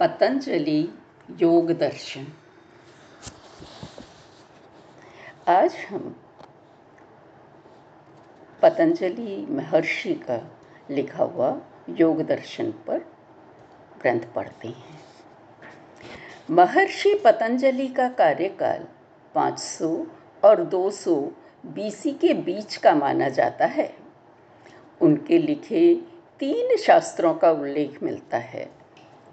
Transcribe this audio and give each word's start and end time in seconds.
पतंजलि 0.00 0.88
योग 1.42 1.72
दर्शन। 1.72 2.26
आज 5.48 5.76
हम 5.90 6.16
पतंजलि 8.62 9.46
महर्षि 9.50 10.14
का 10.14 10.58
लिखा 10.90 11.24
हुआ 11.24 11.60
योग 11.90 12.22
दर्शन 12.22 12.70
पर 12.70 12.98
ग्रंथ 14.02 14.20
पढ़ते 14.20 14.68
हैं। 14.68 15.00
महर्षि 16.50 17.22
पतंजलि 17.24 17.88
का 17.88 18.08
कार्यकाल 18.08 18.86
500 19.34 20.06
और 20.44 20.64
200 20.64 21.32
बीसी 21.66 22.12
के 22.12 22.34
बीच 22.34 22.76
का 22.76 22.94
माना 22.94 23.28
जाता 23.28 23.66
है। 23.66 23.96
उनके 25.00 25.38
लिखे 25.38 25.94
तीन 26.40 26.76
शास्त्रों 26.76 27.34
का 27.34 27.50
उल्लेख 27.50 28.02
मिलता 28.02 28.38
है। 28.38 28.83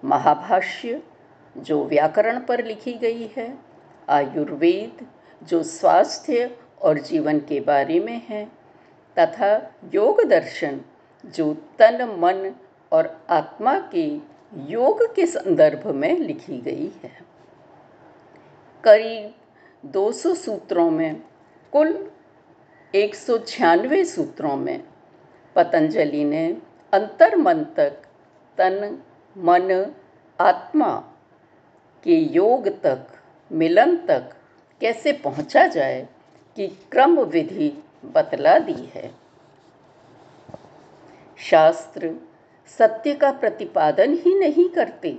महाभाष्य, 0.03 1.03
जो 1.57 1.85
व्याकरण 1.85 2.39
पर 2.39 2.65
लिखी 2.65 2.93
गई 2.93 3.33
है, 3.37 3.57
आयुर्वेद, 4.09 5.07
जो 5.43 5.63
स्वास्थ्य 5.63 6.57
और 6.81 6.99
जीवन 6.99 7.39
के 7.39 7.59
बारे 7.59 7.99
में 7.99 8.21
है, 8.29 8.45
तथा 9.19 9.75
योग 9.93 10.23
दर्शन, 10.23 10.81
जो 11.25 11.53
तन, 11.53 12.03
मन 12.19 12.55
और 12.91 13.25
आत्मा 13.29 13.79
के 13.79 14.17
योग 14.57 15.15
के 15.15 15.25
संदर्भ 15.25 15.87
में 15.87 16.19
लिखी 16.19 16.57
गई 16.57 16.91
है। 17.03 17.11
करीब 18.83 19.33
200 19.85 20.35
सूत्रों 20.35 20.91
में, 20.91 21.23
कुल 21.71 22.11
एक 22.95 23.15
सौ 23.15 23.37
छियानवे 23.37 24.05
सूत्रों 24.05 24.55
में, 24.55 24.83
पतंजलि 25.55 26.23
ने 26.23 26.57
अंतर 26.93 27.35
मन 27.35 27.63
तक 27.63 27.89
तन 28.57 29.03
मन, 29.37 29.95
आत्मा 30.41 31.13
के 32.03 32.15
योग 32.15 32.67
तक, 32.67 33.07
मिलन 33.51 33.97
तक 33.97 34.33
कैसे 34.81 35.13
पहुँचा 35.13 35.67
जाए 35.67 36.07
कि 36.55 36.67
क्रम 36.67 37.19
विधि 37.19 37.83
बतला 38.05 38.59
दी 38.59 38.91
है? 38.95 39.11
शास्त्र 41.37 42.15
सत्य 42.67 43.13
का 43.13 43.31
प्रतिपादन 43.31 44.13
ही 44.13 44.39
नहीं 44.39 44.69
करते। 44.69 45.17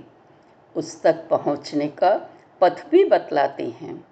उस 0.75 1.03
तक 1.03 1.27
पहुँचने 1.29 1.87
का 1.87 2.29
पथ 2.61 2.89
भी 2.89 3.05
बतलाते 3.05 3.65
हैं। 3.65 4.07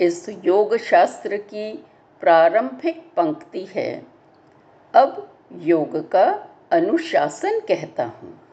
इस 0.00 0.28
योग 0.28 0.76
शास्त्र 0.76 1.36
की 1.36 1.84
प्रारंभिक 2.20 3.12
पंक्ति 3.16 3.64
है। 3.64 4.06
अब 4.94 5.38
योग 5.52 6.10
का 6.10 6.48
अनुशासन 6.72 7.60
कहता 7.60 8.04
हूँ। 8.04 8.45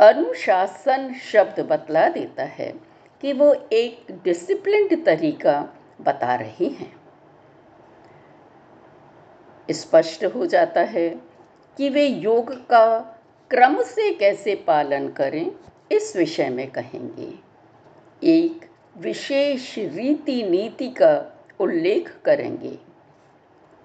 अनुशासन 0.00 1.14
शब्द 1.14 1.60
बतला 1.60 2.08
देता 2.08 2.44
है 2.44 2.74
कि 3.20 3.32
वो 3.32 3.54
एक 3.72 4.20
डिसिप्लिन्ड 4.24 5.04
तरीका 5.06 5.68
बता 6.00 6.34
रहे 6.34 6.66
हैं। 6.66 6.96
स्पष्ट 9.70 10.24
हो 10.24 10.46
जाता 10.46 10.80
है 10.80 11.08
कि 11.76 11.88
वे 11.88 12.06
योग 12.06 12.52
का 12.52 12.98
क्रम 13.50 13.82
से 13.82 14.14
कैसे 14.14 14.54
पालन 14.54 15.08
करें, 15.08 15.52
इस 15.92 16.16
विषय 16.16 16.48
में 16.48 16.70
कहेंगे। 16.70 17.38
एक 18.22 18.70
विशेष 18.96 19.78
रीति 19.78 20.42
नीति 20.42 20.88
का 20.88 21.44
उल्लेख 21.60 22.16
करेंगे। 22.24 22.78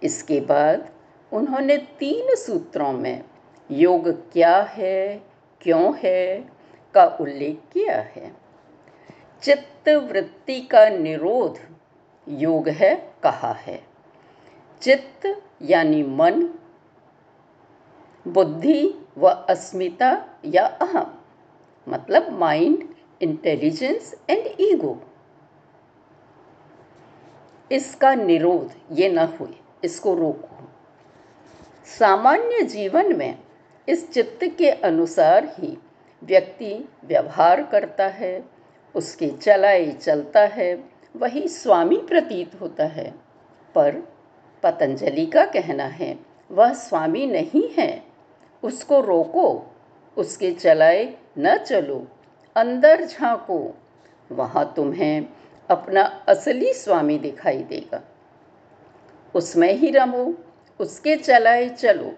इसके 0.04 0.42
बाद 0.42 0.89
उन्होंने 1.34 1.78
तीन 1.78 2.36
सूत्रों 2.36 2.92
में 2.92 3.23
योग 3.72 4.32
क्या 4.32 4.62
है 4.62 5.30
क्यों 5.62 5.94
है? 5.98 6.50
का 6.94 7.06
उल्लेख 7.22 7.59
किया 7.73 8.00
है। 8.00 8.31
चित्त 9.42 9.89
वृत्ति 9.89 10.60
का 10.61 10.88
निरोध 10.89 11.60
योग 12.27 12.70
है 12.70 12.95
कहा 13.23 13.52
है। 13.52 13.82
चित्त 14.82 15.42
यानी 15.61 16.04
मन, 16.04 16.42
बुद्धि 18.27 19.08
व 19.17 19.27
अस्मिता 19.27 20.11
या 20.45 20.66
अहम 20.66 21.14
मतलब 21.88 22.30
माइंड 22.30 22.83
इंटेलिजेंस 23.21 24.14
एंड 24.30 24.48
ईगो 24.60 24.98
इसका 27.71 28.14
निरोध 28.16 28.71
ये 28.92 29.10
न 29.10 29.20
हुए, 29.20 29.54
इसको 29.83 30.14
रोको। 30.16 30.70
सामान्य 31.86 32.61
जीवन 32.61 33.17
में 33.17 33.38
इस 33.89 34.11
चित्त 34.11 34.39
के 34.58 34.69
अनुसार 34.69 35.55
ही 35.59 35.77
व्यक्ति 36.23 36.89
व्यवहार 37.05 37.64
करता 37.64 38.08
है, 38.08 38.45
उसके 38.95 39.27
चलाए 39.30 39.92
चलता 39.92 40.39
है, 40.39 40.83
वही 41.15 41.47
स्वामी 41.47 41.97
प्रतीत 41.97 42.61
होता 42.61 42.86
है। 42.86 43.14
पर 43.75 43.95
पतंजलि 44.64 45.25
का 45.25 45.45
कहना 45.45 45.83
है, 45.83 46.20
वह 46.52 46.73
स्वामी 46.73 47.25
नहीं 47.27 47.70
है। 47.70 48.03
उसको 48.64 49.02
रोको, 49.02 49.75
उसके 50.17 50.52
चलाए 50.52 51.17
न 51.37 51.58
चलो, 51.58 52.08
अंदर 52.55 53.05
झांको, 53.05 53.77
वहाँ 54.31 54.73
तुम्हें 54.75 55.25
अपना 55.70 56.02
असली 56.02 56.73
स्वामी 56.73 57.17
दिखाई 57.17 57.64
देगा। 57.64 58.03
उसमें 59.36 59.73
ही 59.73 59.91
रमो, 59.91 60.36
उसके 60.80 61.15
चलाए 61.15 61.70
चलो, 61.70 62.14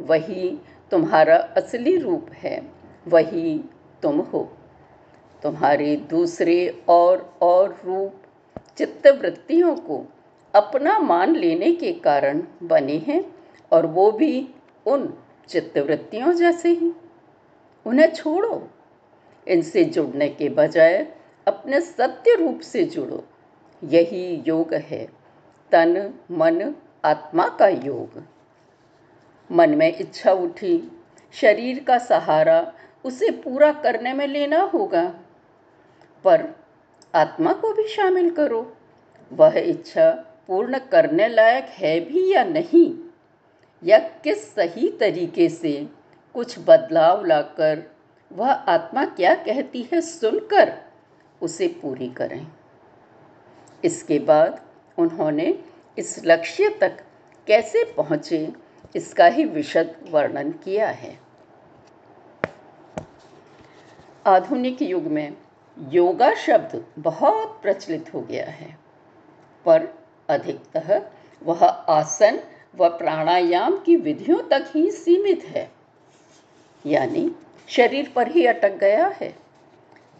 वही 0.00 0.60
तुम्हारा 0.90 1.36
असली 1.36 1.96
रूप 1.96 2.26
है, 2.32 2.72
वही 3.08 3.64
तुम 4.02 4.20
हो। 4.20 4.52
तुम्हारे 5.42 5.96
दूसरे 5.96 6.84
और 6.88 7.38
और 7.42 7.80
रूप 7.84 8.14
चित्तवृत्तियों 8.76 9.76
को 9.76 10.04
अपना 10.54 10.98
मान 10.98 11.36
लेने 11.36 11.72
के 11.72 11.92
कारण 11.92 12.42
बने 12.62 12.96
हैं, 12.96 13.34
और 13.72 13.86
वो 13.86 14.12
भी 14.12 14.48
उन 14.86 15.18
चित्तवृत्तियों 15.48 16.32
जैसे 16.32 16.68
ही। 16.68 16.92
उन्हें 17.86 18.12
छोड़ो। 18.12 18.68
इनसे 19.48 19.84
जुड़ने 19.84 20.28
के 20.28 20.48
बजाय 20.48 21.08
अपने 21.48 21.80
सत्य 21.80 22.34
रूप 22.34 22.60
से 22.60 22.84
जुड़ो। 22.84 23.24
यही 23.84 24.42
योग 24.46 24.74
है। 24.74 25.06
तन, 25.72 26.14
मन, 26.30 26.74
आत्मा 27.04 27.48
का 27.48 27.68
योग। 27.68 28.35
मन 29.52 29.74
में 29.74 29.98
इच्छा 29.98 30.32
उठी, 30.32 31.02
शरीर 31.32 31.84
का 31.84 31.98
सहारा 31.98 32.72
उसे 33.04 33.30
पूरा 33.30 33.72
करने 33.72 34.12
में 34.12 34.26
लेना 34.26 34.62
होगा। 34.62 35.14
पर 36.24 36.46
आत्मा 37.14 37.52
को 37.52 37.72
भी 37.72 37.88
शामिल 37.88 38.30
करो। 38.30 38.76
वह 39.32 39.58
इच्छा 39.58 40.10
पूर्ण 40.46 40.78
करने 40.78 41.28
लायक 41.28 41.64
है 41.64 42.00
भी 42.00 42.32
या 42.32 42.44
नहीं? 42.44 42.98
या 43.84 43.98
किस 43.98 44.54
सही 44.54 44.88
तरीके 44.88 45.48
से 45.48 45.88
कुछ 46.34 46.58
बदलाव 46.58 47.24
लाकर 47.24 47.94
वह 48.32 48.50
आत्मा 48.50 49.04
क्या 49.04 49.34
कहती 49.34 49.82
है 49.92 50.00
सुनकर 50.00 50.72
उसे 51.42 51.68
पूरी 51.68 52.08
करें? 52.08 52.46
इसके 53.84 54.18
बाद 54.18 54.60
उन्होंने 54.98 55.64
इस 55.98 56.22
लक्ष्य 56.24 56.68
तक 56.68 57.04
कैसे 57.46 57.84
पहुँचे 57.84 58.65
इसका 58.96 59.26
ही 59.26 59.44
विशद 59.44 59.94
वर्णन 60.10 60.50
किया 60.64 60.88
है। 60.90 61.18
आधुनिक 64.26 64.82
युग 64.82 65.06
में 65.06 65.36
योगा 65.78 66.32
शब्द 66.36 66.84
बहुत 66.98 67.58
प्रचलित 67.62 68.12
हो 68.14 68.20
गया 68.20 68.46
है, 68.46 68.76
पर 69.66 69.88
अधिकतः 70.28 71.00
वह 71.42 71.64
आसन 71.64 72.38
व 72.78 72.88
प्राणायाम 72.88 73.76
की 73.78 73.96
विधियों 73.96 74.38
तक 74.50 74.70
ही 74.74 74.90
सीमित 74.90 75.44
है, 75.46 75.68
यानी 76.84 77.30
शरीर 77.68 78.10
पर 78.16 78.30
ही 78.30 78.46
अटक 78.46 78.76
गया 78.78 79.06
है। 79.20 79.34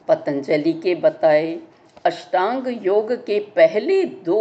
पतंजलि 0.08 0.72
के 0.72 0.94
बताए 0.94 1.58
अष्टांग 2.04 2.66
योग 2.82 3.12
के 3.24 3.38
पहले 3.56 4.02
दो 4.04 4.40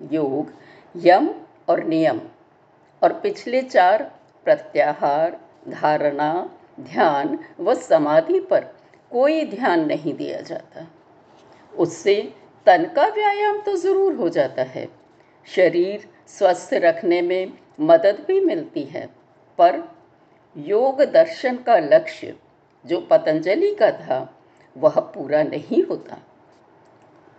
योग 0.00 0.52
यम 0.94 1.28
और 1.68 1.84
नियम 1.84 2.20
और 3.02 3.12
पिछले 3.12 3.62
चार 3.62 4.02
प्रत्याहार, 4.44 5.38
धारणा, 5.68 6.50
ध्यान 6.80 7.38
व 7.60 7.74
समाधि 7.74 8.40
पर 8.40 8.64
कोई 9.10 9.44
ध्यान 9.44 9.84
नहीं 9.86 10.14
दिया 10.14 10.40
जाता। 10.40 10.86
उससे 11.74 12.32
तन 12.66 12.84
का 12.96 13.06
व्यायाम 13.08 13.60
तो 13.60 13.76
ज़रूर 13.76 14.14
हो 14.14 14.28
जाता 14.28 14.62
है। 14.62 14.88
शरीर 15.46 16.08
स्वस्थ 16.28 16.74
रखने 16.74 17.22
में 17.22 17.52
मदद 17.80 18.24
भी 18.28 18.40
मिलती 18.40 18.82
है। 18.84 19.06
पर 19.58 19.82
योग 20.56 21.02
दर्शन 21.02 21.56
का 21.56 21.78
लक्ष्य, 21.78 22.34
जो 22.84 23.00
पतंजलि 23.00 23.74
का 23.74 23.90
था, 23.90 24.18
वह 24.76 25.00
पूरा 25.14 25.42
नहीं 25.42 25.82
होता। 25.82 26.16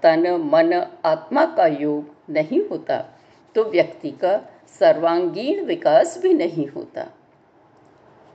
तन, 0.04 0.32
मन, 0.54 0.74
आत्मा 1.06 1.46
का 1.46 1.66
योग 1.68 2.16
नहीं 2.30 2.62
होता 2.70 2.98
तो 3.56 3.64
व्यक्ति 3.64 4.12
का 4.12 4.38
सर्वांगीण 4.80 5.66
विकास 5.66 6.18
भी 6.22 6.34
नहीं 6.34 6.68
होता। 6.68 7.04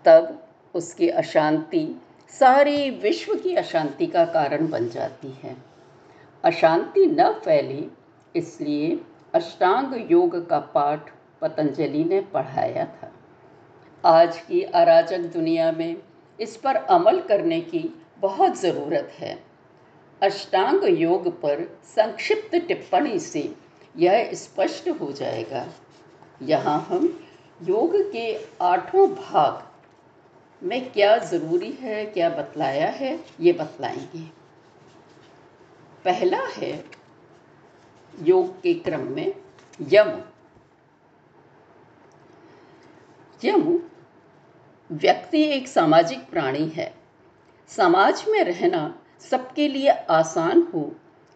तब 0.05 0.49
उसकी 0.75 1.09
अशांति, 1.09 2.01
सारी 2.29 2.91
विश्व 2.91 3.35
की 3.35 3.55
अशांति 3.55 4.07
का 4.07 4.25
कारण 4.25 4.69
बन 4.69 4.89
जाती 4.89 5.39
है। 5.43 5.57
अशांति 6.45 7.07
न 7.07 7.33
फैले, 7.33 7.85
इसलिए 8.39 9.01
अष्टांग 9.35 10.13
योग 10.13 10.49
का 10.49 10.59
पाठ 10.59 11.11
पतंजलि 11.41 12.05
ने 12.05 12.21
पढ़ाया 12.21 12.85
था। 12.85 13.13
आज 14.05 14.41
की 14.41 14.63
अराजक 14.63 15.19
दुनिया 15.19 15.73
में 15.73 15.97
इस 16.41 16.57
पर 16.57 16.77
अमल 16.77 17.21
करने 17.21 17.61
की 17.61 18.03
बहुत 18.19 18.61
ज़रूरत 18.61 19.13
है। 19.19 19.39
अष्टांग 20.23 20.85
योग 20.85 21.41
पर 21.41 21.79
संक्षिप्त 21.85 22.57
टिप्पणी 22.57 23.19
से 23.19 23.55
यह 23.97 24.31
स्पष्ट 24.33 24.89
हो 24.89 25.13
जाएगा। 25.13 25.67
यहाँ 26.43 26.87
हम 26.89 27.21
योग 27.63 28.13
के 28.13 28.47
आठों 28.63 29.09
भाग 29.11 29.71
में 30.67 30.93
क्या 30.93 31.19
ज़रूरी 31.19 31.73
है, 31.73 32.07
क्या 32.07 32.29
बतलाया 32.29 32.89
है, 32.89 33.25
ये 33.41 33.53
बतलाएँगे। 33.53 34.45
पहला 36.05 36.41
है 36.43 36.85
योग 38.23 38.61
के 38.61 38.75
क्रम 38.75 39.01
में 39.01 39.35
यम। 39.83 40.23
यम 43.45 43.81
व्यक्ति 44.93 45.43
एक 45.43 45.69
सामाजिक 45.69 46.31
प्राणी 46.31 46.69
है। 46.69 46.95
समाज 47.69 48.25
में 48.29 48.45
रहना 48.45 48.99
सबके 49.21 49.69
लिए 49.69 49.89
आसान 49.89 50.69
हो, 50.75 50.95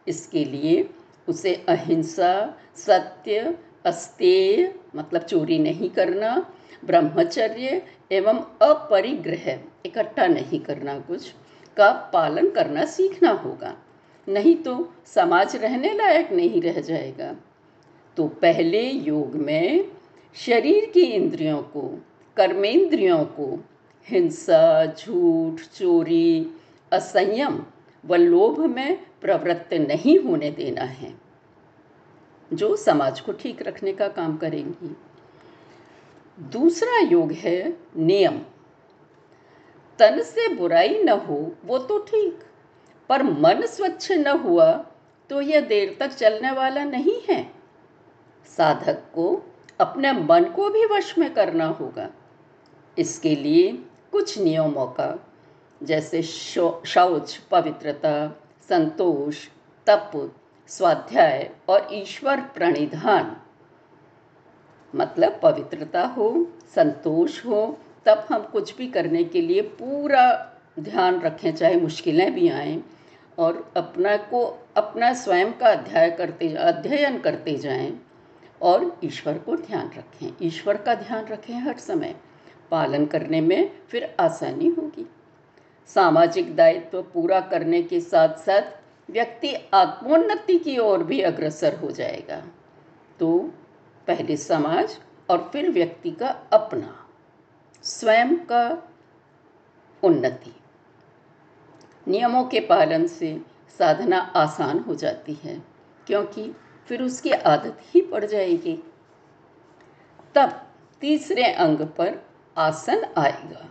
इसके 0.09 0.45
लिए 0.45 0.91
उसे 1.29 1.55
अहिंसा, 1.69 2.59
सत्य, 2.77 3.59
अस्तेय 3.87 4.81
मतलब 4.99 5.23
चोरी 5.23 5.59
नहीं 5.59 5.91
करना, 5.91 6.53
ब्रह्मचर्य 6.85 7.83
एवं 8.13 8.39
अपरिग्रह 8.63 9.61
इकट्ठा 9.87 10.27
नहीं 10.27 10.61
करना 10.61 10.99
कुछ 10.99 11.35
का 11.77 11.91
पालन 12.13 12.51
करना 12.51 12.85
सीखना 12.85 13.31
होगा। 13.31 13.75
नहीं 14.29 14.55
तो 14.57 14.93
समाज 15.07 15.57
रहने 15.57 15.93
लायक 15.93 16.33
नहीं 16.33 16.63
रह 16.63 16.81
जाएगा। 16.81 17.37
तो 18.17 18.29
पहले 18.29 18.83
योग 18.91 19.35
में 19.35 19.85
शरीर 20.35 20.91
की 20.95 21.01
इंद्रियों 21.01 21.63
को, 21.63 22.05
कर्मेंद्रियों 22.37 23.25
को, 23.25 23.65
हिंसा, 24.09 24.87
झूठ, 24.87 25.61
चोरी, 25.79 26.51
असंयम 26.93 27.65
व 28.05 28.15
लोभ 28.15 28.61
में 28.61 28.99
प्रवृत्त 29.21 29.75
नहीं 29.75 30.19
होने 30.19 30.51
देना 30.51 30.83
है। 30.83 31.28
जो 32.51 32.75
समाज 32.77 33.21
को 33.21 33.33
ठीक 33.33 33.63
रखने 33.63 33.93
का 33.93 34.09
काम 34.09 34.37
करेंगी। 34.37 34.97
दूसरा 36.39 36.99
योग 37.01 37.33
है 37.33 37.77
नियम। 37.97 38.39
तन 39.99 40.21
से 40.23 40.49
बुराई 40.55 41.03
न 41.03 41.09
हो, 41.09 41.53
वो 41.65 41.79
तो 41.79 41.99
ठीक, 41.99 42.39
पर 43.11 43.23
मन 43.23 43.67
स्वच्छ 43.67 44.13
न 44.13 44.27
हुआ 44.39 44.73
तो 45.31 45.41
यह 45.41 45.61
देर 45.61 45.97
तक 46.01 46.09
चलने 46.09 46.51
वाला 46.51 46.85
नहीं 46.85 47.21
है। 47.29 47.43
साधक 48.49 49.03
को 49.15 49.43
अपने 49.81 50.13
मन 50.13 50.45
को 50.45 50.69
भी 50.71 50.85
वश 50.87 51.17
में 51.19 51.33
करना 51.35 51.67
होगा। 51.71 52.09
इसके 52.99 53.35
लिए 53.35 53.73
कुछ 54.13 54.39
नियमों 54.39 54.87
का, 54.91 55.15
जैसे 55.81 56.23
शौच, 56.23 57.37
पवित्रता, 57.51 58.29
संतोष, 58.69 59.47
तप 59.87 60.11
स्वाध्याय 60.69 61.51
और 61.69 61.89
ईश्वर 61.93 62.41
प्रणिधान। 62.41 63.37
मतलब 64.95 65.41
पवित्रता 65.43 66.03
हो, 66.03 66.53
संतोष 66.75 67.47
हो, 67.47 67.79
तब 68.07 68.27
हम 68.31 68.43
कुछ 68.43 68.77
भी 68.77 68.87
करने 68.87 69.25
के 69.25 69.41
लिए 69.41 69.63
पूरा 69.63 70.53
ध्यान 70.81 71.21
रखें, 71.21 71.55
चाहे 71.55 71.81
मुश्किलें 71.81 72.35
भी 72.35 72.49
आएँ, 72.49 72.85
और 73.39 73.73
अपना 73.77 74.17
को, 74.17 74.67
अपना 74.77 75.15
स्वयं 75.15 75.53
का 75.53 75.67
अध्याय 75.67 76.11
करते, 76.11 76.55
अध्ययन 76.55 77.19
करते 77.19 77.57
जाएँ, 77.57 78.01
और 78.63 79.01
ईश्वर 79.05 79.39
को 79.39 79.57
ध्यान 79.57 79.91
रखें। 79.97 80.33
ईश्वर 80.43 80.77
का 80.77 80.95
ध्यान 80.95 81.25
रखें 81.25 81.55
हर 81.55 81.77
समय। 81.79 82.15
पालन 82.71 83.07
करने 83.07 83.41
में 83.41 83.71
फिर 83.89 84.17
आसानी 84.21 84.69
होगी। 84.69 85.11
सामाजिक 85.87 86.57
दायित्व 86.57 87.03
पूरा 87.03 87.41
करने 87.41 87.83
के 87.83 88.01
साथ 88.01 88.29
साथ 88.29 88.63
व्यक्ति 89.11 89.55
आत्मोन्नति 89.75 90.59
की 90.59 90.79
ओर 90.79 91.03
भी 91.03 91.21
अग्रसर 91.21 91.77
हो 91.77 91.91
जाएगा। 91.91 92.43
तो 93.21 93.53
पहले 94.07 94.37
समाज 94.37 94.99
और 95.31 95.51
फिर 95.53 95.71
व्यक्ति 95.71 96.11
का 96.11 96.29
अपना, 96.29 97.09
स्वयं 97.83 98.37
का 98.37 98.89
उन्नति। 100.03 100.55
नियमों 102.09 102.45
के 102.45 102.61
पालन 102.61 103.07
से 103.07 103.41
साधना 103.79 104.19
आसान 104.19 104.79
हो 104.79 104.95
जाती 104.95 105.35
है, 105.35 105.63
क्योंकि 106.07 106.57
फिर 106.87 107.03
उसकी 107.03 107.31
आदत 107.31 107.79
ही 107.81 108.01
पड़ 108.01 108.25
जाएगी। 108.25 108.83
तब 110.35 110.67
तीसरे 111.01 111.53
अंग 111.53 111.79
पर 111.79 112.27
आसन 112.59 113.05
आएगा। 113.19 113.69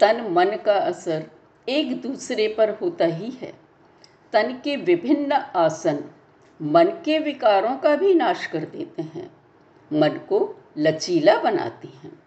तन 0.00 0.20
मन 0.30 0.56
का 0.56 0.74
असर 0.74 1.30
एक 1.68 2.00
दूसरे 2.00 2.54
पर 2.58 2.70
होता 2.70 3.04
ही 3.04 3.30
है। 3.30 3.52
तन 4.32 4.60
के 4.64 4.76
विभिन्न 4.76 5.32
आसन 5.32 6.04
मन 6.62 6.84
के 6.84 7.18
विकारों 7.18 7.76
का 7.76 7.96
भी 7.96 8.14
नाश 8.14 8.46
कर 8.46 8.58
देते 8.58 9.02
हैं। 9.02 9.30
मन 9.92 10.08
को 10.08 10.56
लचीला 10.78 11.38
बनाती 11.38 11.88
हैं। 12.04 12.22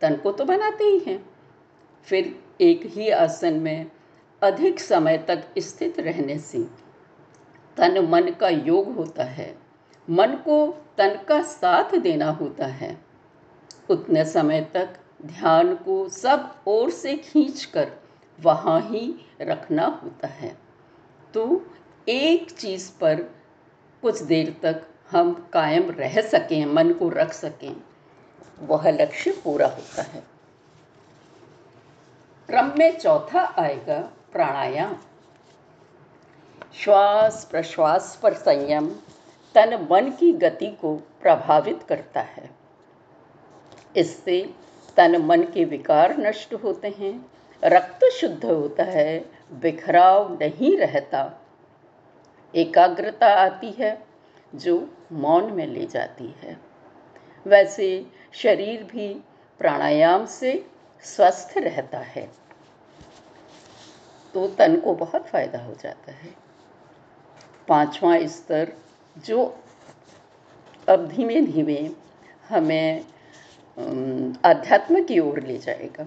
तन 0.00 0.16
को 0.16 0.32
तो 0.32 0.44
बनाते 0.44 0.84
ही 0.84 0.98
हैं। 0.98 1.30
फिर 2.02 2.42
एक 2.60 2.86
ही 2.86 3.10
आसन 3.10 3.54
में 3.54 3.90
अधिक 4.42 4.80
समय 4.80 5.18
तक 5.18 5.44
स्थित 5.58 6.00
रहने 6.00 6.38
से 6.38 6.58
तन 7.76 8.08
मन 8.10 8.22
का 8.22 8.48
योग 8.48 8.94
होता 8.94 9.24
है। 9.24 9.58
मन 10.10 10.28
को 10.28 10.84
तन 10.98 11.18
का 11.28 11.42
साथ 11.42 11.96
देना 11.96 12.30
होता 12.30 12.66
है। 12.66 13.04
उतने 13.90 14.24
समय 14.24 14.70
तक 14.74 14.88
ध्यान 15.22 15.74
को 15.74 16.08
सब 16.08 16.54
ओर 16.66 16.90
से 16.90 17.16
खींचकर 17.16 18.03
वहाँ 18.40 18.80
ही 18.80 19.14
रखना 19.40 19.86
होता 19.86 20.28
है। 20.28 20.56
तो 21.34 21.66
एक 22.08 22.50
चीज़ 22.50 22.92
पर 23.00 23.22
कुछ 24.02 24.22
देर 24.22 24.56
तक 24.62 24.82
हम 25.10 25.50
कायम 25.52 25.90
रह 25.90 26.20
सकें, 26.20 26.66
मन 26.66 26.92
को 26.92 27.08
रख 27.08 27.32
सकें, 27.32 27.76
वह 28.60 28.90
लक्ष्य 28.90 29.40
पूरा 29.44 29.66
होता 29.66 30.02
है। 30.02 30.22
क्रम 32.46 32.72
में 32.78 32.98
चौथा 32.98 33.54
आएगा 33.58 34.00
प्राणायाम। 34.32 34.96
श्वास 36.74 37.48
प्रश्वास 37.50 38.20
पर 38.22 38.34
संयम 38.34 38.88
तन 39.54 39.88
मन 39.90 40.10
की 40.10 40.32
गति 40.32 40.66
को 40.66 40.96
प्रभावित 40.96 41.82
करता 41.82 42.20
है। 42.20 42.50
इससे 43.96 44.54
तन 44.96 45.16
मन 45.16 45.42
के 45.42 45.64
विकार 45.64 46.18
नष्ट 46.18 46.54
होते 46.54 46.88
हैं। 46.88 47.33
रक्त 47.64 48.04
शुद्ध 48.12 48.44
होता 48.44 48.84
है, 48.84 49.18
बिखराव 49.52 50.32
नहीं 50.32 50.76
रहता। 50.78 51.22
एकाग्रता 52.54 53.28
आती 53.34 53.70
है, 53.70 53.98
जो 54.52 54.76
मौन 55.12 55.52
में 55.52 55.66
ले 55.66 55.86
जाती 55.86 56.34
है। 56.40 56.56
वैसे 57.46 58.06
शरीर 58.32 58.82
भी 58.84 59.08
प्राणायाम 59.60 60.26
से 60.26 60.52
स्वस्थ 61.04 61.58
रहता 61.58 61.98
है 61.98 62.28
तो 64.34 64.46
तन 64.48 64.76
को 64.76 64.94
बहुत 64.94 65.26
फ़ायदा 65.26 65.58
हो 65.58 65.74
जाता 65.74 66.12
है। 66.12 66.30
पांचवा 67.68 68.16
स्तर, 68.26 68.72
जो 69.16 69.44
अब 70.88 71.06
धीमे 71.08 71.40
धीमे 71.42 71.78
हमें 72.48 73.04
आध्यात्म 74.44 75.02
की 75.04 75.18
ओर 75.20 75.40
ले 75.40 75.58
जाएगा। 75.58 76.06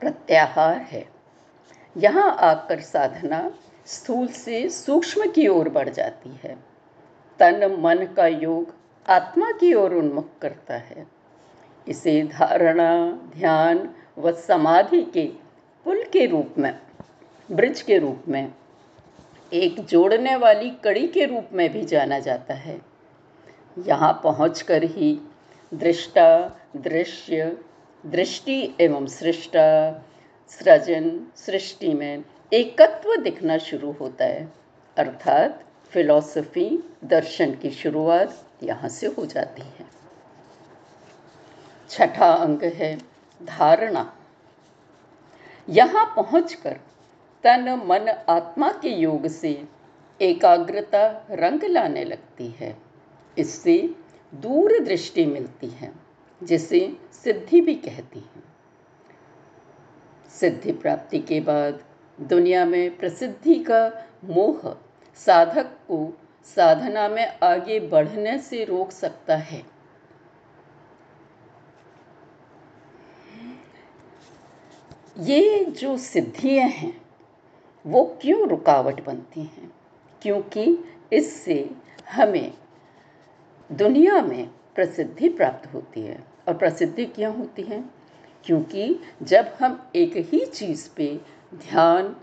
प्रत्याहार 0.00 0.76
है। 0.76 1.08
यहाँ 1.96 2.36
आकर 2.36 2.80
साधना 2.80 3.54
स्थूल 3.86 4.26
से 4.26 4.68
सूक्ष्म 4.68 5.30
की 5.30 5.48
ओर 5.48 5.68
बढ़ 5.68 5.88
जाती 5.88 6.40
है। 6.42 6.56
तन, 7.38 7.76
मन 7.80 8.06
का 8.16 8.26
योग 8.26 8.74
आत्मा 9.08 9.50
की 9.50 9.74
ओर 9.74 9.94
उन्मुख 9.94 10.26
करता 10.42 10.74
है। 10.74 11.06
इसे 11.88 12.22
धारणा, 12.22 13.12
ध्यान 13.12 13.94
व 14.18 14.32
समाधि 14.32 15.02
के 15.02 15.26
पुल 15.84 16.04
के 16.12 16.26
रूप 16.26 16.54
में, 16.58 16.80
ब्रिज 17.52 17.82
के 17.82 17.98
रूप 17.98 18.22
में, 18.28 18.54
एक 19.52 19.80
जोड़ने 19.80 20.36
वाली 20.36 20.70
कड़ी 20.70 21.08
के 21.08 21.24
रूप 21.24 21.48
में 21.52 21.72
भी 21.72 21.84
जाना 21.84 22.18
जाता 22.18 22.54
है। 22.54 22.80
यहाँ 23.78 24.20
पहुँच 24.24 24.64
ही 24.70 25.28
दृष्टा, 25.74 26.58
दृश्य 26.76 27.58
दृष्टि 28.06 28.74
एवं 28.80 29.06
सृष्टा, 29.06 29.92
सृजन, 30.48 31.26
सृष्टि 31.36 31.94
में 31.94 32.24
एकत्व 32.52 33.16
दिखना 33.16 33.58
शुरू 33.58 33.92
होता 33.92 34.24
है। 34.24 34.52
अर्थात 34.96 35.64
फिलॉसफी 35.90 36.94
दर्शन 37.04 37.54
की 37.54 37.70
शुरुआत 37.70 38.46
यहाँ 38.62 38.88
से 38.88 39.06
हो 39.06 39.26
जाती 39.26 39.62
है। 39.62 39.86
छठा 41.90 42.32
अंग 42.32 42.62
है 42.62 42.98
धारणा। 43.42 44.16
यहाँ 45.68 46.12
पहुंचकर 46.16 46.80
तन, 47.44 47.82
मन, 47.86 48.08
आत्मा 48.28 48.72
के 48.72 48.88
योग 48.88 49.26
से 49.28 49.64
एकाग्रता 50.22 51.26
रंग 51.30 51.64
लाने 51.64 52.04
लगती 52.04 52.48
है। 52.48 52.76
इससे 53.38 53.90
दूर 54.34 54.84
दृष्टि 54.84 55.26
मिलती 55.26 55.66
है। 55.66 55.99
जिसे 56.42 56.96
सिद्धि 57.12 57.60
भी 57.60 57.74
कहती 57.74 58.18
हैं। 58.18 58.42
सिद्धि 60.28 60.72
प्राप्ति 60.72 61.18
के 61.18 61.40
बाद 61.40 61.84
दुनिया 62.20 62.64
में 62.64 62.96
प्रसिद्धि 62.96 63.54
का 63.54 64.08
मोह 64.24 64.76
साधक 65.14 65.66
को 65.66 66.18
साधना 66.44 67.08
में 67.08 67.38
आगे 67.42 67.80
बढ़ने 67.80 68.38
से 68.38 68.64
रोक 68.64 68.90
सकता 68.90 69.36
है। 69.36 69.66
ये 75.18 75.64
जो 75.64 75.98
सिद्धियाँ 75.98 76.68
हैं, 76.68 77.02
वो 77.86 78.18
क्यों 78.22 78.48
रुकावट 78.48 79.04
बनती 79.04 79.40
हैं? 79.40 79.72
क्योंकि 80.22 80.78
इससे 81.12 81.70
हमें 82.10 82.54
दुनिया 83.72 84.20
में 84.20 84.50
प्रसिद्धि 84.74 85.28
प्राप्त 85.28 85.74
होती 85.74 86.00
है। 86.00 86.29
और 86.46 86.56
प्रसिद्धि 86.56 87.04
क्यों 87.06 87.34
होती 87.36 87.62
है, 87.62 87.84
क्योंकि 88.46 88.98
जब 89.22 89.50
हम 89.60 89.80
एक 89.96 90.16
ही 90.32 90.44
चीज़ 90.46 90.88
पे 90.96 91.08
ध्यान 91.54 92.14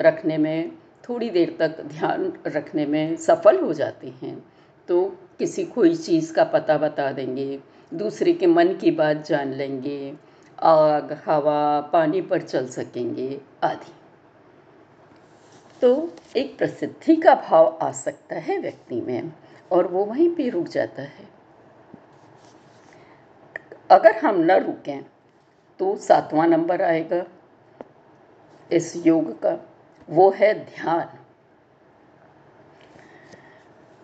रखने 0.00 0.38
में, 0.38 0.72
थोड़ी 1.08 1.30
देर 1.30 1.56
तक 1.58 1.80
ध्यान 1.82 2.32
रखने 2.46 2.86
में 2.86 3.16
सफल 3.16 3.60
हो 3.60 3.72
जाते 3.72 4.08
हैं 4.22 4.42
तो 4.88 5.04
किसी 5.38 5.64
कोई 5.64 5.94
चीज़ 5.96 6.32
का 6.32 6.44
पता 6.44 6.76
बता 6.78 7.10
देंगे, 7.12 7.58
दूसरे 7.92 8.32
के 8.32 8.46
मन 8.46 8.74
की 8.74 8.90
बात 8.90 9.26
जान 9.26 9.52
लेंगे, 9.52 10.14
आग, 10.58 11.12
हवा, 11.26 11.80
पानी 11.92 12.20
पर 12.20 12.42
चल 12.42 12.66
सकेंगे, 12.68 13.40
आदि। 13.64 13.92
तो 15.82 16.12
एक 16.36 16.56
प्रसिद्धि 16.58 17.16
का 17.16 17.34
भाव 17.40 17.78
आ 17.82 17.90
सकता 17.92 18.38
है 18.38 18.58
व्यक्ति 18.58 19.00
में, 19.00 19.32
और 19.70 19.86
वो 19.86 20.04
वहीं 20.04 20.28
पे 20.34 20.48
रुक 20.48 20.68
जाता 20.68 21.02
है। 21.02 21.28
अगर 23.90 24.16
हम 24.16 24.36
न 24.40 24.50
रुकें 24.50 25.04
तो 25.78 25.96
सातवां 25.96 26.48
नंबर 26.48 26.82
आएगा 26.82 27.24
इस 28.72 29.06
योग 29.06 29.42
का, 29.42 29.70
वो 30.10 30.30
है 30.30 30.64
ध्यान। 30.64 31.08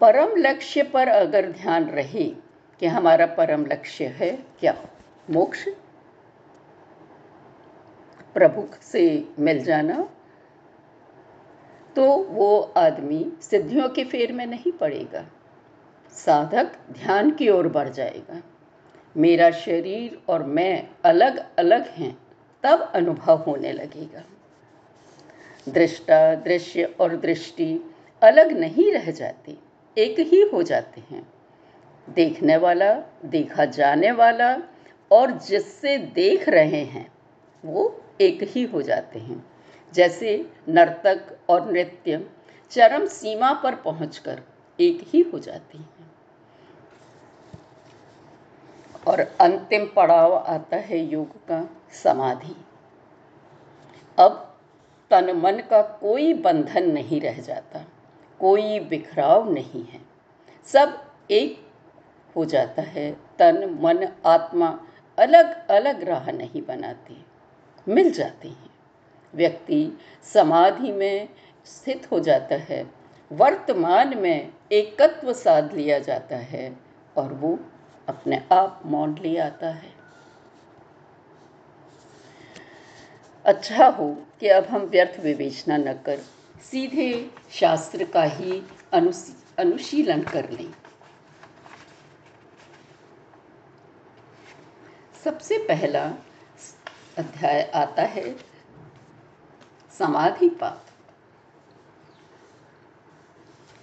परम 0.01 0.37
लक्ष्य 0.37 0.83
पर 0.83 1.09
अगर 1.09 1.53
ध्यान 1.53 1.85
रहे 1.85 2.25
कि 2.81 2.87
हमारा 2.87 3.27
परम 3.27 3.67
लक्ष्य 3.67 4.07
है 4.07 4.45
क्या? 4.61 4.87
मोक्ष। 5.31 5.69
प्रभु 8.35 8.69
से 8.83 9.29
मिल 9.39 9.65
जाना। 9.65 10.11
तो 11.97 12.17
वो 12.17 12.61
आदमी 12.77 13.33
सिद्धियों 13.41 13.89
के 13.89 14.05
फेर 14.05 14.33
में 14.33 14.47
नहीं 14.47 14.73
पड़ेगा। 14.73 15.27
साधक 16.11 16.77
ध्यान 16.93 17.31
की 17.31 17.49
ओर 17.49 17.69
बढ़ 17.69 17.89
जाएगा। 17.89 18.43
मेरा 19.17 19.51
शरीर 19.51 20.19
और 20.29 20.43
मैं 20.43 20.89
अलग 21.05 21.57
अलग 21.59 21.89
हैं, 21.89 22.19
तब 22.63 22.93
अनुभव 22.95 23.37
होने 23.37 23.73
लगेगा। 23.73 24.25
दृष्टा, 25.69 26.35
दृश्य 26.35 26.85
और 26.85 27.17
दृष्टि 27.17 27.95
अलग 28.23 28.53
नहीं 28.53 28.93
रह 28.93 29.11
जाती, 29.11 29.59
एक 29.99 30.19
ही 30.19 30.41
हो 30.43 30.63
जाते 30.63 31.01
हैं। 31.01 31.33
देखने 32.11 32.57
वाला, 32.57 33.03
देखा 33.25 33.65
जाने 33.65 34.11
वाला 34.11 34.59
और 35.11 35.31
जिससे 35.31 35.99
देख 35.99 36.49
रहे 36.49 36.85
हैं, 36.85 37.13
वो 37.65 38.03
एक 38.21 38.39
ही 38.43 38.65
हो 38.65 38.83
जाते 38.83 39.19
हैं। 39.19 39.47
जैसे 39.95 40.47
नर्तक 40.69 41.39
और 41.49 41.73
नृत्य 41.73 42.31
चरम 42.71 43.07
सीमा 43.07 43.53
पर 43.53 43.75
पहुंचकर 43.75 44.41
एक 44.81 44.99
ही 45.05 45.21
हो 45.21 45.39
जाती 45.39 45.79
हैं। 45.79 45.96
और 49.17 49.23
अंतिम 49.41 49.87
पड़ाव 49.87 50.35
आता 50.35 50.77
है 50.77 50.99
योग 50.99 51.37
का 51.49 51.69
समाधि। 51.93 52.55
अब 54.19 54.33
तन 55.11 55.31
मन 55.37 55.63
का 55.71 55.81
कोई 56.01 56.33
बंधन 56.35 56.91
नहीं 56.93 57.21
रह 57.21 57.41
जाता, 57.41 57.85
कोई 58.41 58.81
बिखराव 58.81 59.53
नहीं 59.53 59.85
है। 59.85 60.01
सब 60.69 60.99
एक 61.31 61.65
हो 62.37 62.45
जाता 62.45 62.83
है, 62.83 63.11
तन, 63.39 63.79
मन, 63.81 64.07
आत्मा 64.27 64.69
अलग 65.19 65.69
अलग 65.69 66.03
राह 66.03 66.31
नहीं 66.31 66.63
बनाती, 66.63 67.25
मिल 67.87 68.11
जाती 68.11 68.49
हैं। 68.49 68.71
व्यक्ति 69.35 69.99
समाधि 70.25 70.93
में 70.93 71.29
स्थित 71.65 72.11
हो 72.13 72.21
जाता 72.21 72.55
है, 72.55 72.85
वर्तमान 73.31 74.17
में 74.19 74.53
एकत्व 74.73 75.33
साध 75.33 75.73
लिया 75.73 75.99
जाता 75.99 76.37
है 76.37 76.77
और 77.17 77.33
वो 77.33 77.59
अपने 78.09 78.43
आप 78.53 78.83
मौन 78.87 79.17
ले 79.19 79.37
आता 79.41 79.69
है। 79.69 79.95
अच्छा 83.45 83.87
हो 83.89 84.09
कि 84.41 84.49
अब 84.49 84.65
हम 84.65 84.83
व्यर्थ 84.85 85.21
विवेचना 85.21 85.77
न 85.77 85.93
कर, 86.07 86.19
सीधे 86.63 87.31
शास्त्र 87.51 88.05
का 88.05 88.23
ही 88.25 88.63
अनुशीलन 88.93 90.23
कर 90.23 90.51
लें। 90.51 90.73
सबसे 95.25 95.59
पहला 95.59 96.05
अध्याय 97.19 97.63
आता 97.75 98.03
है 98.07 98.35
समाधि 99.95 100.49
पाठ 100.61 100.91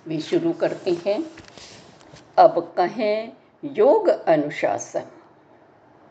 वे 0.05 0.19
शुरू 0.21 0.51
करते 0.53 0.91
हैं, 1.05 1.23
अब 2.37 2.73
कहें 2.77 3.31
योग 3.65 4.07
अनुशासन, 4.07 5.05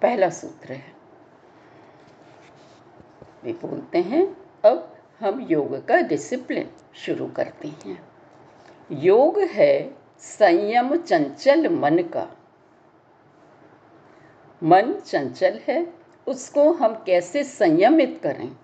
पहला 0.03 0.31
सूत्र 0.31 0.73
है। 0.73 0.95
वे 3.45 3.53
बोलते 3.53 3.99
हैं, 3.99 4.37
अब 4.65 4.97
हम 5.21 5.41
योग 5.41 5.87
का 5.87 5.97
डिसिप्लिन 5.97 6.71
शुरू 6.95 7.27
करते 7.27 7.69
हैं। 7.69 8.09
योग 8.91 9.39
है 9.39 9.97
संयम 10.19 10.97
चंचल 10.97 11.69
मन 11.69 11.99
का। 11.99 12.37
मन 14.63 14.95
चंचल 14.95 15.61
है, 15.69 15.95
उसको 16.27 16.73
हम 16.73 16.95
कैसे 16.95 17.45
संयमित 17.45 18.21
करें? 18.23 18.57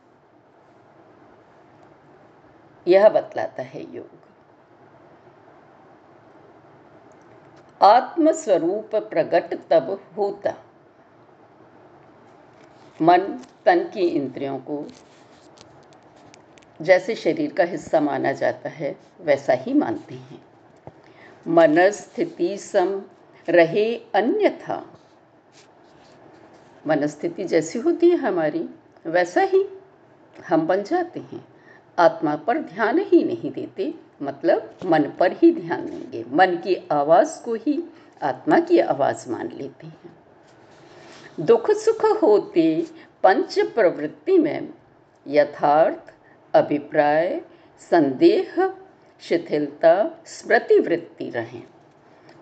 यह 2.88 3.08
बतलाता 3.08 3.62
है 3.62 3.94
योग। 3.94 4.17
आत्मस्वरूप 7.82 8.90
प्रकट 8.94 9.58
तब 9.70 10.04
होता। 10.16 10.54
मन 13.02 13.18
तन 13.64 13.84
की 13.84 14.00
इंद्रियों 14.00 14.58
को 14.58 14.86
जैसे 16.82 17.14
शरीर 17.14 17.52
का 17.52 17.64
हिस्सा 17.64 18.00
माना 18.00 18.32
जाता 18.32 18.68
है, 18.68 18.98
वैसा 19.20 19.52
ही 19.52 19.72
मानते 19.72 20.14
हैं। 20.14 20.44
मन 21.48 21.90
स्थिति 21.90 22.58
सम 22.58 23.02
रहे 23.48 23.96
अन्यथा। 24.14 24.98
मनस्थिति 26.86 27.44
जैसी 27.44 27.78
होती 27.78 28.10
है 28.10 28.16
हमारी, 28.16 28.68
वैसा 29.06 29.40
ही 29.40 29.64
हम 30.48 30.66
बन 30.66 30.82
जाते 30.82 31.20
हैं। 31.20 31.48
आत्मा 31.98 32.36
पर 32.36 32.58
ध्यान 32.58 32.98
ही 32.98 33.24
नहीं 33.24 33.50
देते। 33.52 33.94
मतलब 34.22 34.74
मन 34.84 35.02
पर 35.02 35.32
ही 35.32 35.52
ध्यान 35.52 35.86
देंगे। 35.86 36.24
मन 36.32 36.56
की 36.56 36.88
आवाज़ 36.92 37.42
को 37.42 37.54
ही 37.54 37.84
आत्मा 38.22 38.60
की 38.60 38.78
आवाज़ 38.78 39.30
मान 39.30 39.48
लेते 39.48 39.86
हैं। 39.86 40.16
दुख 41.40 41.70
सुख 41.70 42.22
होते 42.22 42.86
पंच 43.22 43.58
प्रवृत्ति 43.58 44.38
में 44.38 44.68
यथार्थ, 45.28 46.12
अभिप्राय, 46.54 47.40
संदेह, 47.90 48.74
शिथिलता 49.20 50.10
स्मृति 50.26 50.78
वृत्ति 50.78 51.30
रहें। 51.30 51.62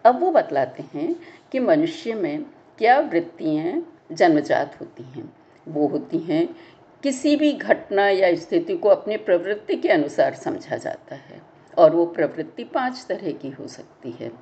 अब 0.04 0.20
वो 0.20 0.30
बतलाते 0.30 0.84
हैं 0.94 1.16
कि 1.52 1.58
मनुष्य 1.58 2.14
में 2.14 2.42
क्या 2.78 3.00
वृत्तियाँ 3.00 3.94
जन्मजात 4.12 4.80
होती 4.80 5.02
हैं। 5.02 5.36
वो 5.68 5.86
होती 5.86 6.18
हैं, 6.18 6.56
किसी 7.02 7.36
भी 7.36 7.52
घटना 7.52 8.08
या 8.08 8.34
स्थिति 8.34 8.76
को 8.76 8.88
अपने 8.88 9.16
प्रवृत्ति 9.16 9.74
के 9.74 9.88
अनुसार 9.88 10.34
समझा 10.34 10.76
जाता 10.76 11.14
है। 11.14 11.55
और 11.78 11.96
वो 11.96 12.06
प्रवृत्ति 12.06 12.64
पाँच 12.64 13.06
तरह 13.08 13.30
की 13.32 13.50
हो 13.50 13.66
सकती 13.66 14.10
है। 14.10 14.32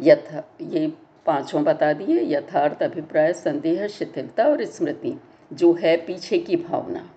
यथा, 0.00 0.54
ये 0.60 0.92
पाँचों 1.26 1.64
बता 1.64 1.92
दिए, 1.92 2.36
यथार्थ 2.36 2.82
अभिप्राय, 2.82 3.32
संदेह, 3.32 3.86
शिथिलता 3.86 4.44
और 4.44 4.64
स्मृति, 4.64 5.20
जो 5.52 5.72
है 5.72 5.96
पीछे 5.96 6.38
की 6.38 6.56
भावना। 6.56 7.10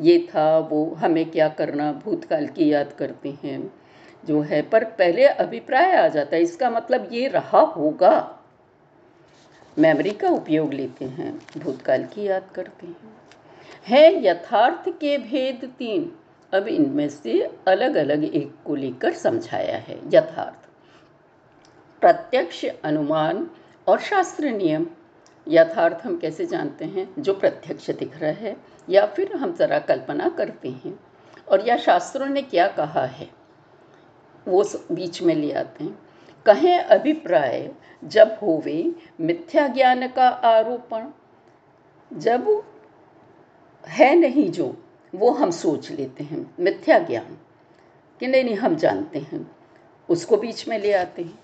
ये 0.00 0.28
था 0.34 0.58
वो, 0.58 0.94
हमें 0.98 1.30
क्या 1.30 1.48
करना, 1.48 1.92
भूतकाल 1.92 2.46
की 2.46 2.72
याद 2.72 2.92
करते 2.92 3.38
हैं, 3.44 3.74
जो 4.24 4.40
है, 4.40 4.62
पर 4.62 4.84
पहले 4.84 5.26
अभिप्राय 5.26 5.96
आ 5.96 6.08
जाता 6.08 6.36
है, 6.36 6.42
इसका 6.42 6.70
मतलब 6.70 7.08
ये 7.12 7.28
रहा 7.28 7.60
होगा। 7.60 8.38
मेमोरी 9.78 10.10
का 10.10 10.28
उपयोग 10.28 10.72
लेते 10.72 11.04
हैं, 11.04 11.40
भूतकाल 11.58 12.04
की 12.04 12.22
याद 12.22 12.46
करते 12.54 12.86
हैं। 12.86 13.14
है 13.86 14.26
यथार्थ 14.26 14.88
के 14.88 15.18
भेद 15.18 15.72
तीन। 15.78 16.12
अब 16.54 16.68
इनमें 16.68 17.08
से 17.08 17.50
अलग 17.68 17.94
अलग 17.94 18.24
एक 18.24 18.54
को 18.64 18.74
लेकर 18.74 19.12
समझाया 19.12 19.76
है, 19.76 19.98
यथार्थ। 20.06 20.68
प्रत्यक्ष 22.00 22.64
अनुमान 22.64 23.50
और 23.88 24.00
शास्त्र 24.00 24.50
नियम, 24.50 24.86
यथार्थ 25.48 26.06
हम 26.06 26.18
कैसे 26.18 26.46
जानते 26.46 26.84
हैं 26.84 27.14
जो 27.18 27.34
प्रत्यक्ष 27.34 27.90
दिख 27.90 28.18
रहा 28.18 28.30
है, 28.30 28.56
या 28.90 29.06
फिर 29.06 29.36
हम 29.36 29.54
ज़रा 29.54 29.78
कल्पना 29.78 30.28
करते 30.28 30.68
हैं, 30.68 31.00
और 31.48 31.68
या 31.68 31.76
शास्त्रों 31.76 32.26
ने 32.26 32.42
क्या 32.42 32.68
कहा 32.68 33.04
है, 33.06 33.30
वो 34.48 34.64
बीच 34.92 35.22
में 35.22 35.34
ले 35.34 35.52
आते 35.52 35.84
हैं। 35.84 35.98
कहें 36.46 36.78
अभिप्राय, 36.78 37.70
जब 38.04 38.38
होवे 38.42 38.94
मिथ्या 39.20 39.68
ज्ञान 39.68 40.08
का 40.08 40.28
आरोपण, 40.28 41.10
जब 42.12 42.64
है 43.88 44.14
नहीं 44.14 44.50
जो 44.50 44.83
वो 45.14 45.30
हम 45.30 45.50
सोच 45.50 45.90
लेते 45.90 46.24
हैं, 46.24 46.54
मिथ्या 46.60 46.98
ज्ञान। 46.98 47.38
कि 48.20 48.26
नहीं 48.26 48.44
नहीं, 48.44 48.54
हम 48.54 48.76
जानते 48.76 49.18
हैं, 49.18 49.50
उसको 50.08 50.36
बीच 50.36 50.68
में 50.68 50.78
ले 50.78 50.92
आते 50.92 51.22
हैं। 51.22 51.38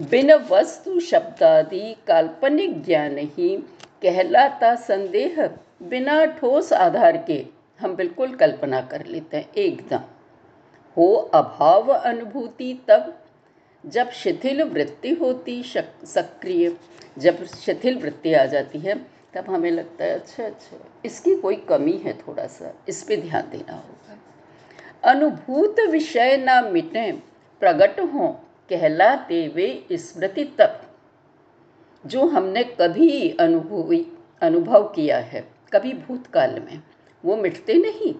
बिन 0.00 0.32
वस्तु 0.32 1.00
शब्दादि 1.00 1.96
काल्पनिक 2.06 2.84
ज्ञान 2.84 3.18
ही 3.18 3.56
कहलाता 4.02 4.74
संदेह, 4.74 5.50
बिना 5.82 6.24
ठोस 6.24 6.72
आधार 6.72 7.16
के 7.16 7.46
हम 7.80 7.96
बिल्कुल 7.96 8.34
कल्पना 8.34 8.80
कर 8.80 9.06
लेते 9.06 9.36
हैं, 9.36 9.52
एकदम। 9.52 10.00
हो 10.96 11.14
अभाव 11.34 11.92
अनुभूति 11.92 12.80
तब, 12.88 13.18
जब 13.86 14.10
शिथिल 14.10 14.62
वृत्ति 14.62 15.10
होती 15.10 15.62
सक्रिय, 16.04 16.76
जब 17.18 17.44
शिथिल 17.44 17.98
वृत्ति 17.98 18.34
आ 18.34 18.44
जाती 18.44 18.78
है 18.78 19.11
तब 19.34 19.50
हमें 19.50 19.70
लगता 19.70 20.04
है 20.04 20.10
अच्छा 20.10 20.44
अच्छा 20.44 20.76
इसकी 21.04 21.34
कोई 21.36 21.56
कमी 21.68 21.96
है 21.98 22.12
थोड़ा 22.18 22.46
सा 22.46 22.72
इस 22.88 23.02
पर 23.02 23.20
ध्यान 23.20 23.48
देना 23.50 23.74
होगा। 23.74 24.18
अनुभूत 25.04 25.80
विषय 25.90 26.36
ना 26.36 26.60
मिटे 26.62 27.10
प्रकट 27.62 28.00
हों, 28.12 28.28
कहलाते 28.70 29.46
वे 29.48 29.68
स्मृति 29.92 30.44
तक 30.58 30.80
जो 32.04 32.26
हमने 32.26 32.62
कभी 32.72 33.30
अनुभवी, 33.40 34.06
अनुभव 34.42 34.82
किया 34.94 35.18
है, 35.18 35.44
कभी 35.72 35.92
भूतकाल 35.94 36.58
में। 36.60 36.82
वो 37.24 37.36
मिटते 37.36 37.74
नहीं, 37.74 38.14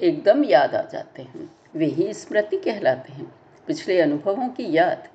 एकदम 0.00 0.44
याद 0.44 0.74
आ 0.74 0.82
जाते 0.82 1.22
हैं, 1.22 1.50
वे 1.74 1.86
ही 1.86 2.12
स्मृति 2.14 2.56
कहलाते 2.58 3.12
हैं, 3.12 3.32
पिछले 3.68 4.00
अनुभवों 4.00 4.48
की 4.48 4.66
याद। 4.76 5.08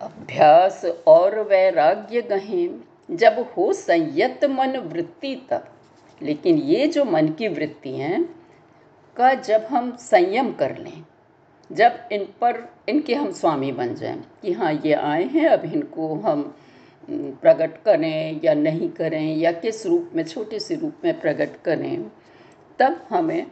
अभ्यास 0.00 0.84
और 1.06 1.38
वैराग्य 1.40 2.22
गहें 2.22 2.68
जब 3.10 3.38
हो 3.56 3.72
संयत 3.72 4.44
मन 4.44 4.76
वृत्ति 4.76 5.34
तब 5.50 5.64
लेकिन 6.22 6.56
ये 6.56 6.86
जो 6.86 7.04
मन 7.04 7.28
की 7.28 7.48
वृत्ति 7.48 7.90
हैं, 7.90 8.22
का 9.16 9.34
जब 9.34 9.64
हम 9.64 9.96
संयम 9.96 10.52
कर 10.52 10.76
लें, 10.78 11.04
जब 11.72 12.08
इन 12.12 12.24
पर, 12.40 12.68
इनके 12.88 13.14
हम 13.14 13.32
स्वामी 13.32 13.72
बन 13.72 13.94
जाएँ 13.94 14.22
कि 14.42 14.52
हाँ 14.52 14.72
ये 14.72 14.92
आए 14.92 15.24
हैं, 15.24 15.48
अब 15.48 15.64
इनको 15.64 16.14
हम 16.14 16.54
प्रकट 17.10 17.82
करें 17.84 18.40
या 18.44 18.54
नहीं 18.54 18.88
करें 18.88 19.36
या 19.36 19.52
किस 19.52 19.86
रूप 19.86 20.10
में, 20.14 20.24
छोटे 20.24 20.58
से 20.60 20.74
रूप 20.74 20.94
में 21.04 21.20
प्रकट 21.20 21.62
करें, 21.64 22.10
तब 22.78 23.06
हमें 23.10 23.46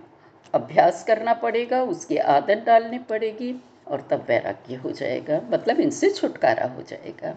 अभ्यास 0.54 1.04
करना 1.04 1.34
पड़ेगा, 1.34 1.82
उसकी 1.82 2.16
आदत 2.16 2.62
डालनी 2.66 2.98
पड़ेगी 2.98 3.54
और 3.88 4.08
तब 4.10 4.24
वैराग्य 4.28 4.74
हो 4.74 4.90
जाएगा। 4.90 5.40
मतलब 5.50 5.80
इनसे 5.80 6.10
छुटकारा 6.10 6.66
हो 6.66 6.82
जाएगा। 6.82 7.36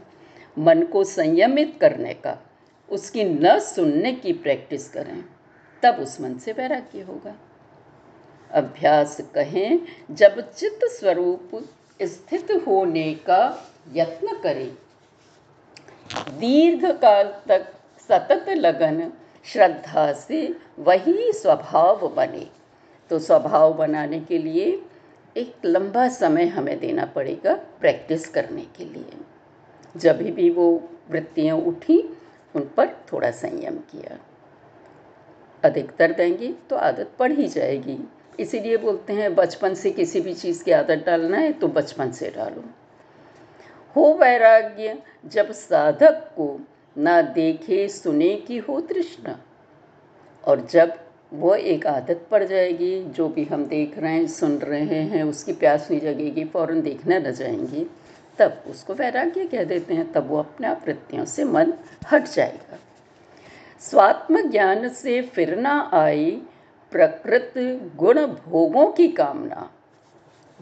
मन 0.57 0.83
को 0.83 1.03
संयमित 1.03 1.77
करने 1.81 2.13
का, 2.13 2.37
उसकी 2.91 3.23
न 3.23 3.59
सुनने 3.59 4.13
की 4.13 4.33
प्रैक्टिस 4.33 4.89
करें, 4.89 5.25
तब 5.83 5.95
उस 5.95 6.21
मन 6.21 6.37
से 6.37 6.51
वैराग्य 6.51 7.01
होगा। 7.01 7.35
अभ्यास 8.51 9.21
कहें, 9.35 9.79
जब 10.11 10.51
चित्त 10.51 10.79
स्वरूप 10.83 11.67
स्थित 12.01 12.47
होने 12.67 13.13
का 13.13 13.67
यत्न 13.93 14.27
करें। 14.43 14.77
दीर्घ 16.39 16.85
काल 16.85 17.35
तक 17.47 17.73
सतत 18.09 18.45
लगन, 18.49 19.11
श्रद्धा 19.45 20.13
से 20.13 20.55
वही 20.79 21.31
स्वभाव 21.33 22.07
बने। 22.07 22.47
तो 23.09 23.19
स्वभाव 23.19 23.73
बनाने 23.73 24.19
के 24.19 24.37
लिए 24.37 24.81
एक 25.37 25.55
लंबा 25.65 26.07
समय 26.07 26.45
हमें 26.45 26.79
देना 26.79 27.05
पड़ेगा 27.05 27.53
प्रैक्टिस 27.53 28.27
करने 28.27 28.61
के 28.61 28.85
लिए। 28.85 29.32
जब 29.97 30.21
भी 30.21 30.49
वो 30.49 30.89
वृत्तियाँ 31.11 31.57
उठी, 31.57 32.17
उन 32.55 32.69
पर 32.77 32.87
थोड़ा 32.87 33.31
संयम 33.31 33.75
किया। 33.75 34.19
अधिकतर 35.63 36.11
देंगी 36.11 36.55
तो 36.69 36.75
आदत 36.75 37.11
पड़ 37.19 37.31
ही 37.31 37.47
जाएगी। 37.47 37.99
इसीलिए 38.39 38.77
बोलते 38.77 39.13
हैं, 39.13 39.35
बचपन 39.35 39.73
से 39.73 39.91
किसी 39.91 40.21
भी 40.21 40.33
चीज़ 40.33 40.63
की 40.63 40.71
आदत 40.71 41.03
डालना 41.05 41.37
है 41.37 41.51
तो 41.51 41.67
बचपन 41.67 42.11
से 42.11 42.29
डालो। 42.29 42.63
हो 43.95 44.13
वैराग्य, 44.13 45.03
जब 45.25 45.51
साधक 45.51 46.13
को 46.13 46.61
ना 46.97 47.21
देखे, 47.21 47.87
सुने 47.87 48.35
की 48.35 48.57
हो 48.57 48.81
तृष्णा। 48.81 49.39
और 50.47 50.67
जब 50.71 50.99
वो 51.33 51.55
एक 51.55 51.87
आदत 51.87 52.27
पड़ 52.31 52.43
जाएगी, 52.43 53.03
जो 53.03 53.29
भी 53.29 53.43
हम 53.43 53.65
देख 53.65 53.99
रहे 53.99 54.13
हैं, 54.13 54.27
सुन 54.27 54.57
रहे 54.57 55.01
हैं, 55.01 55.23
उसकी 55.23 55.53
प्यास 55.53 55.91
नहीं 55.91 56.01
जगेगी, 56.01 56.45
फ़ौरन 56.45 56.81
देखने 56.81 57.19
न 57.19 57.31
जाएँगे। 57.31 58.02
तब 58.39 58.63
उसको 58.67 58.93
वैराग्य 58.93 59.45
कह 59.45 59.63
देते 59.63 59.93
हैं, 59.93 60.11
तब 60.11 60.27
वो 60.27 60.37
अपने 60.37 60.67
आप 60.67 60.81
वृत्तियों 60.85 61.25
से 61.25 61.43
मन 61.43 61.73
हट 62.11 62.23
जाएगा। 62.23 62.79
स्वात्म 63.79 64.51
ज्ञान 64.51 64.89
से 64.89 65.21
फिर 65.21 65.55
ना 65.55 65.89
आई 65.93 66.41
प्रकृत 66.91 67.53
गुण 67.95 68.25
भोगों 68.25 68.87
की 68.87 69.07
कामना। 69.07 69.71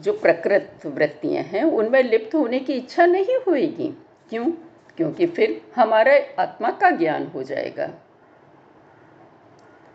जो 0.00 0.12
प्रकृत 0.12 0.80
वृत्तियाँ 0.86 1.44
हैं, 1.44 1.64
उनमें 1.64 2.02
लिप्त 2.02 2.34
होने 2.34 2.58
की 2.58 2.72
इच्छा 2.72 3.06
नहीं 3.06 3.36
होएगी। 3.36 3.88
क्यों? 4.30 4.50
क्योंकि 4.96 5.26
फिर 5.26 5.62
हमारा 5.76 6.42
आत्मा 6.42 6.70
का 6.70 6.90
ज्ञान 6.90 7.26
हो 7.26 7.42
जाएगा। 7.42 7.90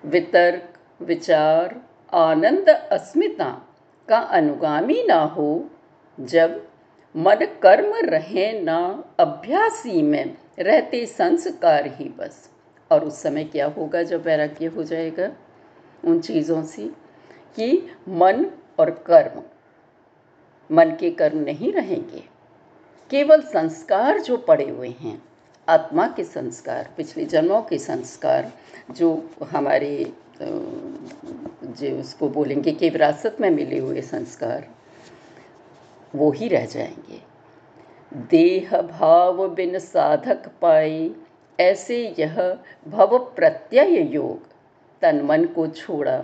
वितर्क, 0.06 0.74
विचार, 1.02 1.82
आनंद, 2.14 2.70
अस्मिता 2.70 3.76
का 4.10 4.18
अनुगामी 4.18 5.04
ना 5.08 5.22
हो 5.22 5.70
जब 6.20 6.68
मन 7.18 7.36
कर्म 7.36 7.94
रहे 8.10 8.62
ना 8.62 9.04
अभ्यासी 9.20 10.02
में, 10.02 10.38
रहते 10.60 11.06
संस्कार 11.06 11.88
ही 11.88 12.10
बस। 12.10 12.50
और 12.92 13.04
उस 13.06 13.22
समय 13.22 13.44
क्या 13.44 13.68
होगा 13.68 14.04
जब 14.04 14.26
वैराग्य 14.26 14.66
हो 14.66 14.84
जाएगा? 14.84 15.32
उन 16.06 16.20
चीज़ों 16.20 16.64
से 16.64 16.88
कि 17.56 17.88
मन 18.10 18.46
और 18.80 18.90
कर्म, 18.90 19.42
मन 20.76 20.98
के 21.00 21.12
कर्म 21.12 21.38
नहीं 21.38 21.74
रहेंगे। 21.74 22.24
केवल 23.10 23.42
संस्कार 23.42 24.20
जो 24.20 24.38
पड़े 24.38 24.70
हुए 24.70 24.90
हैं, 24.90 25.24
आत्मा 25.70 26.08
के 26.08 26.24
संस्कार, 26.24 26.94
पिछले 26.98 27.26
जन्मों 27.26 27.62
के 27.62 27.78
संस्कार, 27.78 28.52
जो 28.92 29.30
हमारे 29.52 30.14
जो 30.42 32.00
उसको 32.00 32.30
बोलेंगे 32.30 32.72
कि 32.72 32.90
विरासत 32.90 33.38
में 33.42 33.50
मिले 33.50 33.80
हुए 33.80 34.02
संस्कार 34.02 34.68
वो 36.18 36.32
ही 36.32 36.48
रह 36.48 36.66
जाएँगे। 36.66 37.22
देह 38.30 38.82
भाव 38.82 39.48
बिन 39.50 39.80
साधक 39.80 40.48
पाए, 40.62 41.10
ऐसे 41.60 42.16
यह 42.20 42.38
भव 42.88 43.18
प्रत्यय 43.36 44.02
योग। 44.16 44.48
तन 45.02 45.22
मन 45.22 45.46
को 45.46 45.68
छोड़ा 45.68 46.18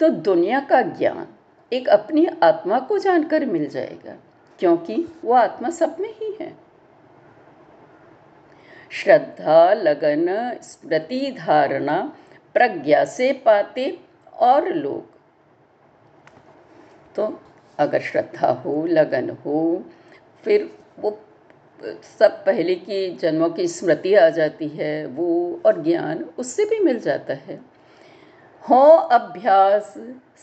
तो 0.00 0.08
दुनिया 0.08 0.60
का 0.60 0.80
ज्ञान 0.82 1.26
एक 1.72 1.88
अपनी 1.88 2.26
आत्मा 2.42 2.78
को 2.78 2.98
जानकर 2.98 3.44
मिल 3.46 3.68
जाएगा, 3.68 4.16
क्योंकि 4.60 4.94
वो 5.24 5.34
आत्मा 5.34 5.70
सब 5.70 5.96
में 6.00 6.08
ही 6.12 6.36
है। 6.40 6.52
श्रद्धा, 8.90 9.72
लगन, 9.72 10.26
स्मृति 10.62 11.30
धारणा, 11.38 12.00
प्रज्ञा 12.54 13.04
से 13.04 13.32
पाते 13.32 14.00
और 14.32 14.68
लोग। 14.68 15.06
तो 17.14 17.26
अगर 17.80 18.00
श्रद्धा 18.00 18.48
हो, 18.64 18.84
लगन 18.86 19.30
हो, 19.44 19.84
फिर 20.44 20.70
वो 21.00 21.18
सब 22.18 22.44
पहले 22.46 22.74
की 22.74 23.10
जन्मों 23.16 23.48
की 23.50 23.66
स्मृति 23.68 24.14
आ 24.14 24.28
जाती 24.28 24.68
है, 24.68 25.06
वो 25.06 25.60
और 25.66 25.82
ज्ञान 25.82 26.24
उससे 26.38 26.64
भी 26.64 26.78
मिल 26.78 26.98
जाता 27.00 27.34
है। 27.34 27.60
हो 28.62 28.82
अभ्यास, 29.10 29.94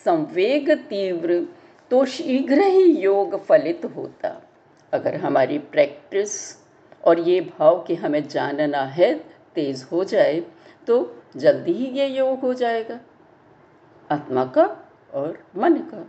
संवेग 0.06 0.72
तीव्र 0.90 1.46
तो 1.92 2.04
शीघ्र 2.06 2.62
ही 2.62 2.84
योग 2.94 3.40
फलित 3.46 3.86
होता। 3.96 4.36
अगर 4.94 5.16
हमारी 5.16 5.58
प्रैक्टिस 5.60 6.34
और 7.04 7.20
ये 7.20 7.40
भाव 7.42 7.84
कि 7.88 7.96
हमें 7.96 8.28
जानना 8.28 8.84
है, 8.84 9.14
तेज 9.56 9.86
हो 9.92 10.04
जाए 10.04 10.44
तो 10.88 11.24
जल्दी 11.38 11.74
ही 11.74 11.86
ये 12.00 12.08
योग 12.08 12.40
हो 12.40 12.54
जाएगा। 12.54 13.00
आत्मा 14.12 14.46
का 14.46 14.66
और 15.14 15.38
मन 15.58 15.76
का। 15.90 16.06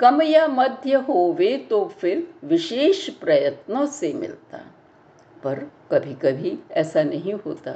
कम 0.00 0.22
या 0.22 0.46
मध्य 0.48 0.94
होवे 1.08 1.56
तो 1.70 1.84
फिर 2.00 2.26
विशेष 2.44 3.08
प्रयत्नों 3.10 3.84
से 3.86 4.12
मिलता। 4.12 4.58
पर 5.42 5.58
कभी 5.92 6.14
कभी 6.14 6.58
ऐसा 6.72 7.02
नहीं 7.02 7.34
होता 7.36 7.72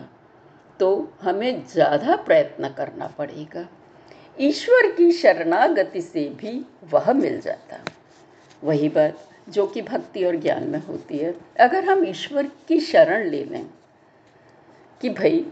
तो 0.81 0.89
हमें 1.23 1.67
ज़्यादा 1.67 2.17
प्रयत्न 2.17 2.69
करना 2.69 3.07
पड़ेगा। 3.09 3.67
ईश्वर 4.39 4.91
की 4.93 5.11
शरणागति 5.13 6.01
से 6.03 6.29
भी 6.39 6.61
वह 6.93 7.13
मिल 7.13 7.41
जाता। 7.41 7.79
वही 8.63 8.89
बात 8.89 9.25
जो 9.49 9.67
कि 9.67 9.83
भक्ति 9.83 10.25
और 10.25 10.37
ज्ञान 10.37 10.69
में 10.69 10.79
होती 10.79 11.19
है। 11.19 11.35
अगर 11.61 11.85
हम 11.85 12.05
ईश्वर 12.05 12.51
की 12.69 12.81
शरण 12.81 13.29
ले 13.31 13.45
लें 13.45 13.65
कि 15.01 15.11
भाई, 15.11 15.45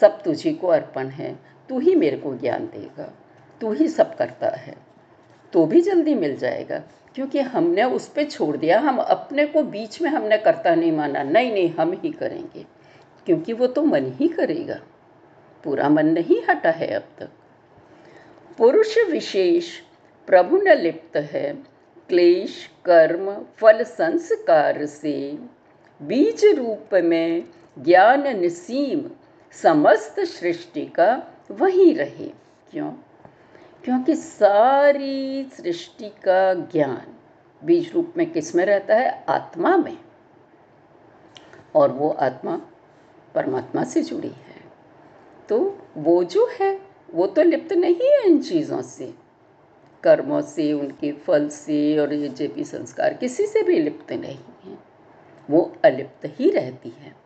सब 0.00 0.22
तुझी 0.22 0.52
को 0.52 0.66
अर्पण 0.66 1.08
है, 1.08 1.34
तू 1.68 1.78
ही 1.78 1.94
मेरे 1.94 2.16
को 2.16 2.34
ज्ञान 2.34 2.66
देगा। 2.66 3.12
तू 3.60 3.72
ही 3.72 3.88
सब 3.88 4.16
करता 4.16 4.48
है। 4.48 4.74
तो 5.52 5.66
भी 5.66 5.80
जल्दी 5.80 6.14
मिल 6.14 6.36
जाएगा। 6.36 6.78
क्योंकि 7.14 7.40
हमने 7.40 7.82
उस 7.82 8.08
पर 8.08 8.24
छोड़ 8.24 8.56
दिया। 8.56 8.80
हम 8.80 8.98
अपने 8.98 9.46
को 9.46 9.62
बीच 9.62 10.02
में 10.02 10.10
हमने 10.10 10.38
करता 10.38 10.74
नहीं 10.74 10.92
माना। 10.92 11.22
नहीं 11.22 11.52
नहीं, 11.52 11.70
हम 11.70 11.92
ही 11.92 12.12
करेंगे। 12.12 12.66
क्योंकि 13.26 13.52
वो 13.52 13.66
तो 13.66 13.82
मन 13.82 14.12
ही 14.12 14.28
करेगा। 14.28 14.80
पूरा 15.64 15.88
मन 15.88 16.06
नहीं 16.06 16.42
हटा 16.50 16.70
है 16.70 16.86
अब 16.86 17.04
तक। 17.18 17.28
पुरुष 18.58 18.98
विशेष 19.10 19.80
प्रभु 20.26 20.56
न 20.56 20.68
लिप्त 20.68 21.16
है। 21.16 21.54
क्लेश, 22.08 22.70
कर्म, 22.84 23.46
फल, 23.56 23.82
संस्कार 23.82 24.86
से 24.86 25.38
बीज 26.02 26.44
रूप 26.44 26.94
में 26.94 27.44
ज्ञान 27.78 28.40
निसीम 28.40 29.10
समस्त 29.52 30.20
सृष्टि 30.20 30.86
का 30.86 31.22
वही 31.50 31.92
रहे। 31.92 32.28
क्यों? 32.70 32.92
क्योंकि 33.84 34.14
सारी 34.14 35.44
सृष्टि 35.44 36.08
का 36.08 36.54
ज्ञान 36.54 37.02
बीज 37.64 37.92
रूप 37.94 38.14
में 38.16 38.30
किसमें 38.30 38.66
रहता 38.66 38.94
है? 38.94 39.24
आत्मा 39.28 39.76
में। 39.76 39.98
और 41.74 41.92
वो 41.92 42.10
आत्मा 42.10 42.60
परमात्मा 43.34 43.84
से 43.84 44.02
जुड़ी 44.02 44.28
है। 44.28 44.58
तो 45.48 45.78
वो 45.96 46.24
जो 46.24 46.50
है, 46.60 46.80
वो 47.14 47.26
तो 47.26 47.42
लिप्त 47.42 47.72
नहीं 47.72 47.94
है 47.94 48.26
इन 48.26 48.42
चीज़ों 48.42 48.82
से। 48.82 49.14
कर्मों 50.02 50.40
से, 50.40 50.72
उनके 50.72 51.12
फल 51.12 51.48
से 51.48 51.98
और 51.98 52.12
ये 52.12 52.28
जो 52.28 52.48
भी 52.54 52.64
संस्कार 52.64 53.14
किसी 53.14 53.46
से 53.46 53.62
भी 53.62 53.78
लिप्त 53.78 54.12
नहीं 54.12 54.38
है। 54.64 54.78
वो 55.50 55.76
अलिप्त 55.84 56.20
ही 56.24 56.50
रहती 56.50 56.88
है। 56.88 57.16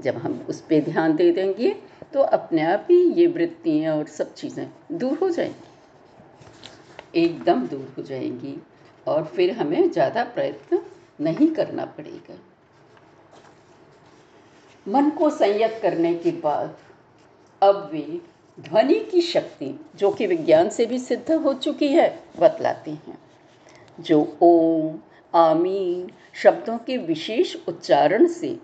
जब 0.00 0.16
हम 0.16 0.46
उस 0.48 0.60
पर 0.60 0.80
ध्यान 0.80 1.16
दे 1.16 1.32
देंगे 1.32 1.76
तो 2.12 2.20
अपने 2.20 2.62
आप 2.62 2.86
ही 2.90 3.12
ये 3.12 3.26
वृत्तियाँ 3.26 3.96
और 3.96 4.06
सब 4.06 4.34
चीज़ें 4.34 4.70
दूर 4.92 5.18
हो 5.18 5.30
जाएँगी। 5.30 5.69
एकदम 7.14 7.66
दूर 7.66 7.94
हो 7.98 8.02
जाएँगी 8.02 8.56
और 9.06 9.24
फिर 9.24 9.50
हमें 9.50 9.90
ज़्यादा 9.90 10.24
प्रयत्न 10.24 10.82
नहीं 11.20 11.48
करना 11.48 11.84
पड़ेगा। 11.84 12.38
मन 14.86 15.10
को 15.10 15.30
संयत 15.30 15.78
करने 15.82 16.14
के 16.14 16.30
बाद 16.30 16.76
अब 17.62 17.90
वे 17.92 18.20
ध्वनि 18.60 18.98
की 19.00 19.20
शक्ति, 19.20 19.80
जो 19.96 20.10
कि 20.10 20.26
विज्ञान 20.26 20.68
से 20.68 20.86
भी 20.86 20.98
सिद्ध 20.98 21.32
हो 21.32 21.52
चुकी 21.54 21.88
है, 21.88 22.22
बतलाते 22.38 22.90
हैं। 22.90 23.18
जो 24.00 24.38
ओम, 24.42 24.98
आमीन 25.34 26.10
शब्दों 26.34 26.78
के 26.78 26.96
विशेष 26.96 27.56
उच्चारण 27.68 28.26
से 28.26 28.58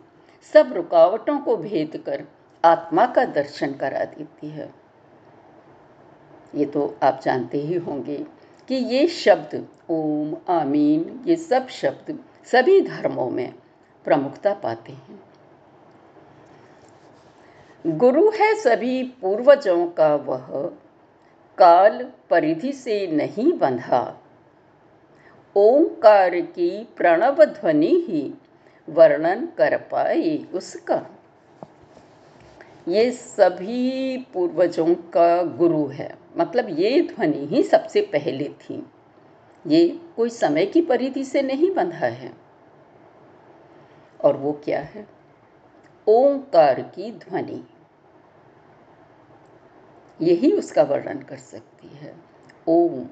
सब 0.52 0.72
रुकावटों 0.72 1.38
को 1.38 1.56
भेद 1.56 2.02
कर 2.06 2.24
आत्मा 2.64 3.06
का 3.06 3.24
दर्शन 3.24 3.72
करा 3.72 4.04
देती 4.04 4.48
है। 4.48 4.85
ये 6.56 6.64
तो 6.64 6.96
आप 7.02 7.20
जानते 7.22 7.58
ही 7.58 7.74
होंगे 7.74 8.26
कि 8.68 8.74
ये 8.74 9.06
शब्द 9.06 9.68
ओम, 9.90 10.36
आमीन, 10.48 11.24
ये 11.26 11.36
सब 11.36 11.68
शब्द 11.68 12.18
सभी 12.44 12.80
धर्मों 12.80 13.30
में 13.30 13.54
प्रमुखता 14.04 14.54
पाते 14.54 14.92
हैं। 14.92 15.22
गुरु 17.86 18.30
है 18.30 18.54
सभी 18.54 19.02
पूर्वजों 19.02 19.86
का 19.86 20.14
वह, 20.14 20.72
काल 21.58 22.12
परिधि 22.30 22.72
से 22.72 23.06
नहीं 23.06 23.52
बंधा। 23.52 24.20
ओंकार 25.56 26.40
की 26.40 26.88
प्रणव 26.96 27.44
ध्वनि 27.44 28.04
ही 28.08 28.34
वर्णन 28.88 29.48
कर 29.58 29.76
पाए 29.76 30.38
उसका। 30.54 31.06
ये 32.88 33.10
सभी 33.10 34.16
पूर्वजों 34.34 34.94
का 34.94 35.42
गुरु 35.42 35.86
है। 35.86 36.25
मतलब 36.38 36.78
ये 36.78 37.02
ध्वनि 37.02 37.46
ही 37.46 37.62
सबसे 37.62 38.00
पहले 38.00 38.48
थी। 38.48 38.86
ये 39.66 40.00
कोई 40.16 40.28
समय 40.28 40.66
की 40.66 40.82
परिधि 40.82 41.24
से 41.24 41.42
नहीं 41.42 41.74
बंधा 41.74 42.06
है। 42.06 42.34
और 44.24 44.36
वो 44.36 44.52
क्या 44.52 44.80
है? 44.80 45.08
ओंकार 46.08 46.80
की 46.80 47.12
ध्वनि। 47.12 47.66
यही 50.22 50.52
उसका 50.52 50.82
वर्णन 50.82 51.18
कर 51.18 51.36
सकती 51.36 51.88
है। 51.88 52.16
ओम। 52.68 53.06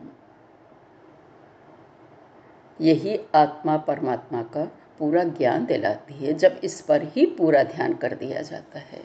यही 2.80 3.20
आत्मा 3.34 3.76
परमात्मा 3.76 4.42
का 4.42 4.64
पूरा 4.98 5.24
ज्ञान 5.24 5.66
दिलाती 5.66 6.14
है, 6.14 6.34
जब 6.34 6.60
इस 6.64 6.80
पर 6.80 7.02
ही 7.02 7.26
पूरा 7.26 7.62
ध्यान 7.62 7.94
कर 7.94 8.14
दिया 8.14 8.42
जाता 8.42 8.78
है। 8.78 9.02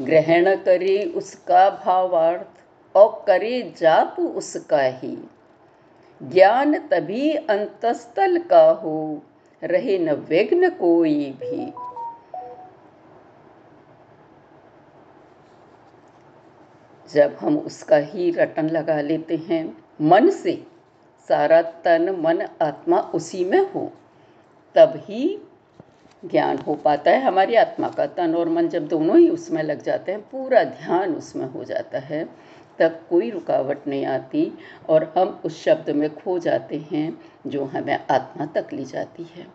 ग्रहण 0.00 0.56
करे 0.56 1.04
उसका 1.04 1.70
भावार्थ। 1.70 2.61
और 2.96 3.24
करे 3.26 3.74
जाप 3.78 4.16
उसका 4.20 4.80
ही। 4.80 5.28
ज्ञान 6.22 6.78
तभी 6.78 7.34
अंतस्तल 7.34 8.38
का 8.38 8.70
हो, 8.70 9.22
रहे 9.64 9.98
न 9.98 10.12
विघ्न 10.12 10.70
कोई 10.70 11.30
भी। 11.30 11.72
जब 17.12 17.36
हम 17.40 17.58
उसका 17.58 17.96
ही 17.96 18.30
रटन 18.30 18.68
लगा 18.68 19.00
लेते 19.00 19.36
हैं, 19.36 19.84
मन 20.00 20.30
से, 20.30 20.66
सारा 21.28 21.62
तन, 21.62 22.10
मन, 22.10 22.42
आत्मा 22.42 23.00
उसी 23.00 23.44
में 23.44 23.72
हो, 23.72 23.92
तब 24.74 24.92
ही 24.96 25.38
ज्ञान 26.24 26.58
हो 26.58 26.74
पाता 26.74 27.10
है 27.10 27.20
हमारी 27.22 27.54
आत्मा 27.54 27.88
का। 27.88 28.06
तन 28.06 28.34
और 28.34 28.48
मन 28.48 28.68
जब 28.68 28.88
दोनों 28.88 29.18
ही 29.18 29.28
उसमें 29.28 29.62
लग 29.62 29.82
जाते 29.82 30.12
हैं, 30.12 30.20
पूरा 30.20 30.64
ध्यान 30.64 31.14
उसमें 31.14 31.46
हो 31.46 31.64
जाता 31.64 31.98
है। 31.98 32.51
तब 32.82 33.00
कोई 33.10 33.30
रुकावट 33.30 33.86
नहीं 33.88 34.06
आती 34.06 34.52
और 34.88 35.14
हम 35.18 35.40
उस 35.44 35.64
शब्द 35.64 35.90
में 35.90 36.14
खो 36.14 36.38
जाते 36.38 36.76
हैं 36.92 37.20
जो 37.46 37.64
हमें 37.64 38.06
आत्मा 38.10 38.46
तक 38.46 38.72
ली 38.72 38.84
जाती 38.84 39.22
है। 39.22 39.46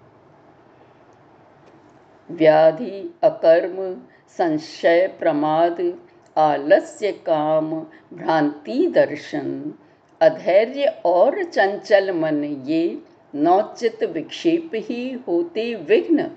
व्याधि, 2.31 3.19
अकर्म, 3.23 4.01
संशय, 4.37 5.07
प्रमाद, 5.19 5.97
आलस्य, 6.37 7.11
काम, 7.11 7.75
भ्रांति, 8.13 8.87
दर्शन, 8.87 9.73
अधैर्य 10.21 11.01
और 11.05 11.43
चंचल 11.43 12.11
मन, 12.11 12.43
ये 12.43 13.01
नौचित 13.35 14.03
विक्षेप 14.03 14.71
ही 14.75 15.11
होते 15.11 15.75
विघ्न। 15.75 16.31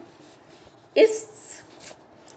इस 0.97 1.29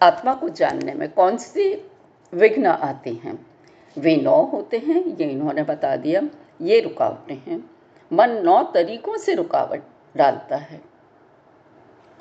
आत्मा 0.02 0.34
को 0.34 0.50
जानने 0.50 0.94
में 0.94 1.10
कौन 1.12 1.38
से 1.38 1.90
विघ्न 2.34 2.66
आते 2.66 3.10
हैं? 3.10 3.53
वे 3.98 4.16
नौ 4.18 4.46
होते 4.46 4.78
हैं, 4.78 5.06
ये 5.06 5.26
इन्होंने 5.26 5.64
बता 5.64 5.96
दिया। 5.96 6.22
ये 6.62 6.80
रुकावटें 6.80 7.36
हैं। 7.36 7.70
मन 8.14 8.30
नौ 8.30 8.64
तरीकों 8.64 9.18
से 9.18 9.34
रुकावट 9.34 9.84
डालता 10.18 10.56
है। 10.56 10.82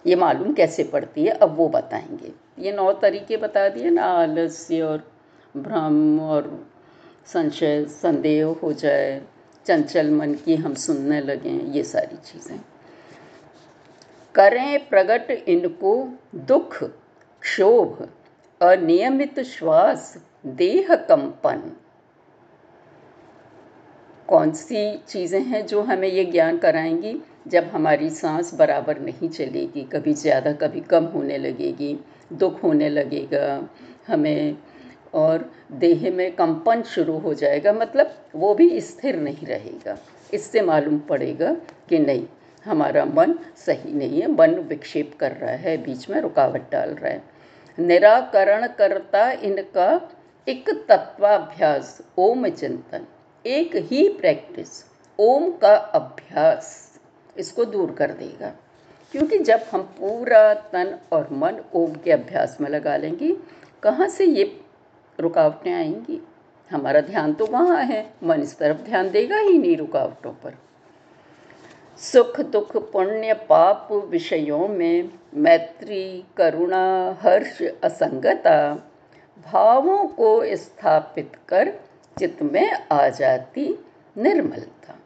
ये 0.06 0.16
मालूम 0.16 0.52
कैसे 0.52 0.84
पड़ती 0.84 1.24
है, 1.24 1.30
अब 1.30 1.56
वो 1.56 1.68
बताएँगे। 1.68 2.32
ये 2.58 2.72
नौ 2.72 2.92
तरीके 2.92 3.36
बता 3.36 3.68
दिए 3.68 3.90
ना, 3.90 4.02
आलस्य 4.02 4.82
और 4.82 5.12
भ्रम 5.56 6.20
और 6.20 6.66
संशय, 7.26 7.84
संदेह 7.84 8.46
हो 8.62 8.72
जाए, 8.72 9.22
चंचल 9.66 10.10
मन 10.10 10.34
की 10.34 10.56
हम 10.56 10.74
सुनने 10.74 11.20
लगें, 11.20 11.60
ये 11.60 11.82
सारी 11.82 12.16
चीज़ें। 12.16 12.60
करें 14.34 14.88
प्रकट 14.88 15.30
इनको 15.30 16.18
दुख, 16.34 16.84
क्षोभ, 17.40 18.08
अनियमित 18.62 19.40
श्वास 19.40 20.18
देह 20.44 20.94
कंपन 21.08 21.60
कौन 24.28 24.52
सी 24.52 24.96
चीज़ें 25.08 25.40
हैं 25.40 25.64
जो 25.66 25.82
हमें 25.82 26.08
ये 26.08 26.24
ज्ञान 26.24 26.58
कराएँगी? 26.58 27.14
जब 27.48 27.64
हमारी 27.64 28.08
सांस 28.10 28.52
बराबर 28.54 29.00
नहीं 29.00 29.28
चलेगी, 29.28 29.82
कभी 29.82 30.12
ज़्यादा, 30.12 30.52
कभी 30.52 30.80
कम 30.80 31.04
होने 31.04 31.38
लगेगी, 31.38 31.98
दुख 32.32 32.62
होने 32.62 32.88
लगेगा, 32.88 33.68
हमें 34.08 34.56
और 35.14 35.50
देह 35.72 36.10
में 36.12 36.34
कंपन 36.36 36.82
शुरू 36.84 37.18
हो 37.18 37.34
जाएगा 37.34 37.72
मतलब 37.72 38.14
वो 38.34 38.54
भी 38.54 38.80
स्थिर 38.80 39.16
नहीं 39.16 39.46
रहेगा। 39.46 39.96
इससे 40.34 40.62
मालूम 40.62 40.98
पड़ेगा 40.98 41.52
कि 41.88 41.98
नहीं, 41.98 42.26
हमारा 42.66 43.04
मन 43.04 43.34
सही 43.56 43.92
नहीं 43.92 44.20
है, 44.20 44.30
मन 44.30 44.54
विक्षेप 44.68 45.12
कर 45.20 45.32
रहा 45.32 45.50
है, 45.50 45.76
बीच 45.76 46.08
में 46.10 46.20
रुकावट 46.20 46.70
डाल 46.72 46.90
रहा 46.90 47.12
है। 47.12 47.22
निराकरण 47.78 48.66
करता 48.78 49.30
इनका 49.32 50.00
एक 50.48 50.70
तत्वाभ्यास, 50.88 52.00
ओम 52.18 52.48
चिंतन। 52.48 53.06
एक 53.46 53.70
ही 53.76 54.08
प्रैक्टिस 54.08 54.84
ओम 55.18 55.50
का 55.50 55.76
अभ्यास। 55.76 56.92
इसको 57.38 57.64
दूर 57.64 57.92
कर 57.92 58.10
देगा। 58.10 58.52
क्योंकि 59.12 59.38
जब 59.38 59.60
हम 59.72 59.82
पूरा 59.82 60.54
तन 60.54 60.98
और 61.12 61.28
मन 61.32 61.60
ओम 61.74 61.94
के 61.94 62.12
अभ्यास 62.12 62.58
में 62.60 62.70
लगा 62.70 62.96
लेंगे, 62.96 63.36
कहाँ 63.82 64.08
से 64.08 64.24
ये 64.24 64.60
रुकावटें 65.20 65.72
आएँगी? 65.72 66.28
हमारा 66.70 67.00
ध्यान 67.00 67.32
तो 67.32 67.46
वहाँ 67.46 67.82
है। 67.82 68.14
मन 68.24 68.40
इस 68.40 68.58
तरफ़ 68.58 68.78
ध्यान 68.78 69.10
देगा 69.10 69.36
ही 69.36 69.58
नहीं 69.58 69.76
रुकावटों 69.76 70.30
पर। 70.30 70.58
सुख, 71.98 72.40
दुख, 72.40 72.92
पुण्य, 72.92 73.34
पाप 73.34 73.88
विषयों 73.92 74.68
में 74.68 75.10
मैत्री, 75.34 76.24
करुणा, 76.36 77.16
हर्ष, 77.20 77.62
असंगता 77.62 78.88
भावों 79.46 80.06
को 80.08 80.56
स्थापित 80.56 81.32
कर 81.48 81.72
चित्त 82.16 82.42
में 82.42 82.72
आ 82.72 83.08
जाती 83.08 83.68
निर्मलता। 84.16 84.98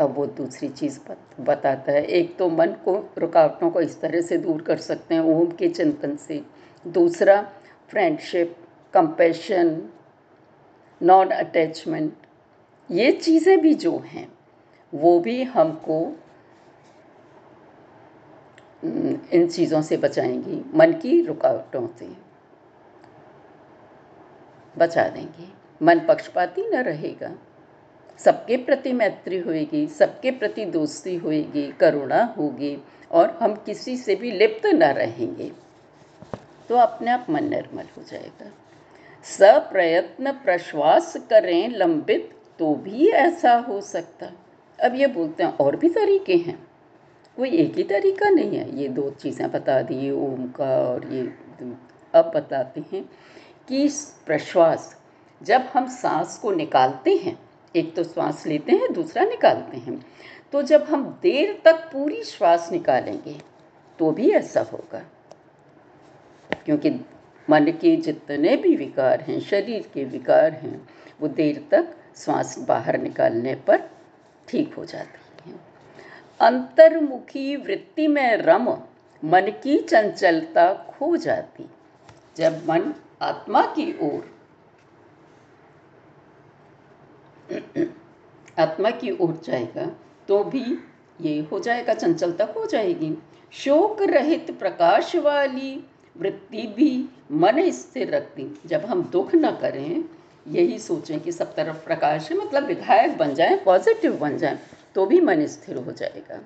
अब 0.00 0.14
वो 0.14 0.26
दूसरी 0.26 0.68
चीज़ 0.68 0.98
बताता 1.40 1.92
है। 1.92 2.04
एक 2.04 2.36
तो 2.36 2.48
मन 2.48 2.72
को 2.84 2.94
रुकावटों 3.18 3.70
को 3.70 3.80
इस 3.80 4.00
तरह 4.00 4.20
से 4.20 4.38
दूर 4.38 4.62
कर 4.62 4.76
सकते 4.78 5.14
हैं 5.14 5.22
ओम 5.22 5.50
के 5.50 5.68
चिंतन 5.68 6.16
से। 6.16 6.42
दूसरा 6.84 7.40
फ्रेंडशिप 7.88 8.56
कंपेशन 8.94 9.88
नॉन 11.00 11.30
अटैचमेंट 11.30 12.12
ये 12.90 13.10
चीज़ें 13.12 13.58
भी 13.60 13.74
जो 13.74 13.96
हैं, 14.06 14.28
वो 14.92 15.18
भी 15.20 15.42
हमको 15.44 16.00
इन 18.84 19.48
चीज़ों 19.48 19.82
से 19.82 19.96
बचाएँगी, 19.96 20.62
मन 20.74 20.92
की 20.92 21.20
रुकावटों 21.22 21.86
से। 21.98 22.25
बचा 24.78 25.08
देंगे। 25.08 25.48
मन 25.82 26.00
पक्षपाती 26.00 26.62
न 26.68 26.82
रहेगा। 26.82 27.34
सबके 28.18 28.56
प्रति 28.56 28.92
मैत्री 28.92 29.38
होएगी, 29.38 29.86
सबके 29.86 30.30
प्रति 30.30 30.64
दोस्ती 30.64 31.16
होएगी, 31.16 31.66
करुणा 31.80 32.22
होगी 32.38 32.78
और 33.10 33.30
हम 33.30 33.54
किसी 33.54 33.96
से 33.96 34.14
भी 34.14 34.30
लिप्त 34.30 34.66
न 34.66 34.84
रहेंगे। 34.84 35.52
तो 36.68 36.76
अपने 36.76 37.10
आप 37.10 37.26
मन 37.30 37.44
निर्मल 37.44 37.84
हो 37.96 38.02
जाएगा। 38.02 38.50
सप्रयत्न 39.24 40.32
प्रश्वास 40.32 41.16
करें 41.30 41.68
लंबित 41.68 42.30
तो 42.58 42.74
भी 42.74 43.08
ऐसा 43.08 43.54
हो 43.58 43.80
सकता। 43.80 44.30
अब 44.78 44.94
ये 44.94 45.06
बोलते 45.06 45.42
हैं, 45.42 45.56
और 45.58 45.76
भी 45.76 45.88
तरीके 45.88 46.34
हैं। 46.36 46.58
कोई 47.36 47.50
एक 47.50 47.76
ही 47.76 47.82
तरीका 47.82 48.30
नहीं 48.30 48.56
है। 48.56 48.78
ये 48.78 48.88
दो 48.88 49.10
चीज़ें 49.10 49.50
बता 49.50 49.82
दी 49.82 50.10
ओम 50.10 50.46
का 50.48 50.78
और 50.88 51.12
ये 51.12 51.22
अब 52.14 52.32
बताते 52.34 52.84
हैं। 52.92 53.04
कि 53.68 53.88
प्रश्वास। 54.26 54.94
जब 55.42 55.60
हम 55.74 55.88
सांस 55.88 56.38
को 56.38 56.52
निकालते 56.52 57.16
हैं, 57.16 57.38
एक 57.76 57.94
तो 57.94 58.04
श्वास 58.04 58.46
लेते 58.46 58.72
हैं, 58.72 58.92
दूसरा 58.92 59.24
निकालते 59.24 59.76
हैं 59.76 60.04
तो 60.52 60.62
जब 60.62 60.82
हम 60.82 61.04
देर 61.22 61.60
तक 61.64 61.74
पूरी 61.92 62.22
श्वास 62.22 62.70
निकालेंगे 62.72 63.40
तो 63.98 64.10
भी 64.10 64.30
ऐसा 64.30 64.60
होगा। 64.62 65.02
क्योंकि 66.64 66.90
मन 67.50 67.64
के 67.72 67.96
जितने 67.96 68.56
भी 68.56 68.74
विकार 68.76 69.20
हैं, 69.20 69.40
शरीर 69.40 69.90
के 69.94 70.04
विकार 70.04 70.52
हैं, 70.52 70.88
वो 71.20 71.28
देर 71.28 71.64
तक 71.70 71.94
श्वास 72.16 72.58
बाहर 72.58 72.98
निकालने 72.98 73.54
पर 73.66 73.88
ठीक 74.48 74.74
हो 74.74 74.84
जाती 74.84 75.54
अंतर्मुखी 76.40 77.56
वृत्ति 77.56 78.06
में 78.08 78.36
रम, 78.36 78.70
मन 79.24 79.50
की 79.62 79.78
चंचलता 79.78 80.72
खो 80.74 81.16
जाती। 81.16 81.66
जब 82.36 82.68
मन 82.68 82.92
आत्मा 83.20 83.62
की 83.76 83.92
ओर। 84.02 84.34
आत्मा 88.58 88.90
की 88.90 89.10
ओर 89.16 89.40
जाएगा 89.44 89.86
तो 90.28 90.42
भी 90.44 90.64
ये 91.20 91.38
हो 91.42 91.58
जाएगा 91.60 91.94
चंचलता 91.94 92.44
हो 92.56 92.66
जाएगी। 92.66 93.16
शोक 93.52 94.02
रहित 94.02 94.50
प्रकाश 94.58 95.14
वाली 95.16 95.84
वृत्ति 96.16 96.66
भी 96.76 97.08
मन 97.32 97.70
स्थिर 97.70 98.10
रखती। 98.10 98.46
जब 98.66 98.84
हम 98.84 99.02
दुख 99.12 99.34
न 99.34 99.50
करें, 99.52 100.04
यही 100.46 100.78
सोचें 100.78 101.18
कि 101.20 101.32
सब 101.32 101.54
तरफ़ 101.54 101.84
प्रकाश 101.84 102.30
है 102.32 102.38
मतलब 102.38 102.64
विधायक 102.64 103.16
बन 103.18 103.34
जाए 103.34 103.56
पॉजिटिव 103.56 104.16
बन 104.16 104.36
जाए 104.38 104.58
तो 104.94 105.06
भी 105.06 105.20
मन 105.20 105.46
स्थिर 105.46 105.76
हो 105.76 105.92
जाएगा। 105.92 106.40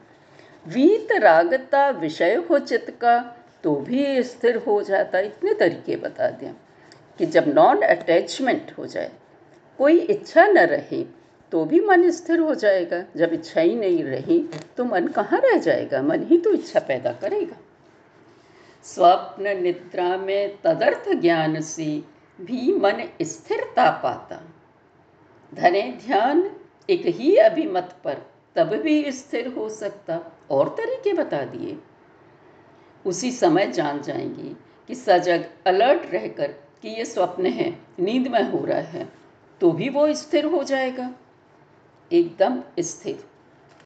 वीत 0.67 1.13
रागता 1.13 1.89
विषय 1.91 2.35
हो 2.51 2.59
चित्त 2.59 2.91
का 3.01 3.19
तो 3.65 3.75
भी 3.77 4.23
स्थिर 4.23 4.57
हो 4.57 4.83
जाता। 4.83 5.19
इतने 5.19 5.55
तरीके 5.55 5.97
बता 5.97 6.31
दें 6.31 6.53
कि 7.19 7.27
जब 7.27 7.49
नॉन 7.49 7.83
अटैचमेंट 7.83 8.73
हो 8.79 8.87
जाए, 8.87 9.11
कोई 9.79 9.99
इच्छा 9.99 10.47
न 10.47 10.59
रहे 10.59 11.05
तो 11.53 11.65
भी 11.65 11.81
मन 11.81 12.11
स्थिर 12.11 12.39
हो 12.39 12.55
जाएगा। 12.55 13.03
जब 13.17 13.33
इच्छा 13.33 13.61
ही 13.61 13.75
नहीं 13.77 14.03
रही 14.05 14.39
तो 14.77 14.85
मन 14.85 15.07
कहाँ 15.09 15.41
रह 15.41 15.59
जाएगा? 15.59 16.03
मन 16.03 16.23
ही 16.23 16.39
तो 16.39 16.53
इच्छा 16.53 16.81
पैदा 16.81 17.13
करेगा। 17.13 17.57
स्वप्न 18.85 19.57
निद्रा 19.63 20.17
में 20.17 20.57
तदर्थ 20.65 21.13
ज्ञान 21.13 21.61
से 21.61 22.03
भी 22.41 22.73
मन 22.73 23.09
स्थिरता 23.23 23.91
पाता। 24.03 24.41
धने 25.55 25.83
ध्यान 26.07 26.51
एक 26.91 27.07
ही 27.07 27.37
अभिमत 27.37 27.95
पर 28.05 28.17
तब 28.57 28.75
भी 28.77 29.13
स्थिर 29.13 29.49
हो 29.49 29.69
सकता। 29.69 30.21
और 30.51 30.69
तरीके 30.69 31.13
बता 31.13 31.43
दिए। 31.45 31.77
उसी 33.07 33.31
समय 33.33 33.67
जान 33.67 34.01
जाएँगी 34.03 34.57
कि 34.89 34.95
सजग 34.95 35.45
अलर्ट 35.67 36.07
रहकर 36.13 36.53
कि 36.83 36.89
ये 36.89 37.05
स्वप्न 37.05 37.47
है, 37.47 37.71
नींद 38.01 38.29
में 38.29 38.43
हो 38.43 38.65
रहा 38.65 38.81
है 38.81 39.09
तो 39.61 39.73
भी 39.73 39.89
वो 39.89 40.13
स्थिर 40.15 40.45
हो 40.45 40.63
जाएगा। 40.65 41.11
एकदम 42.11 42.63
स्थिर। 42.81 43.25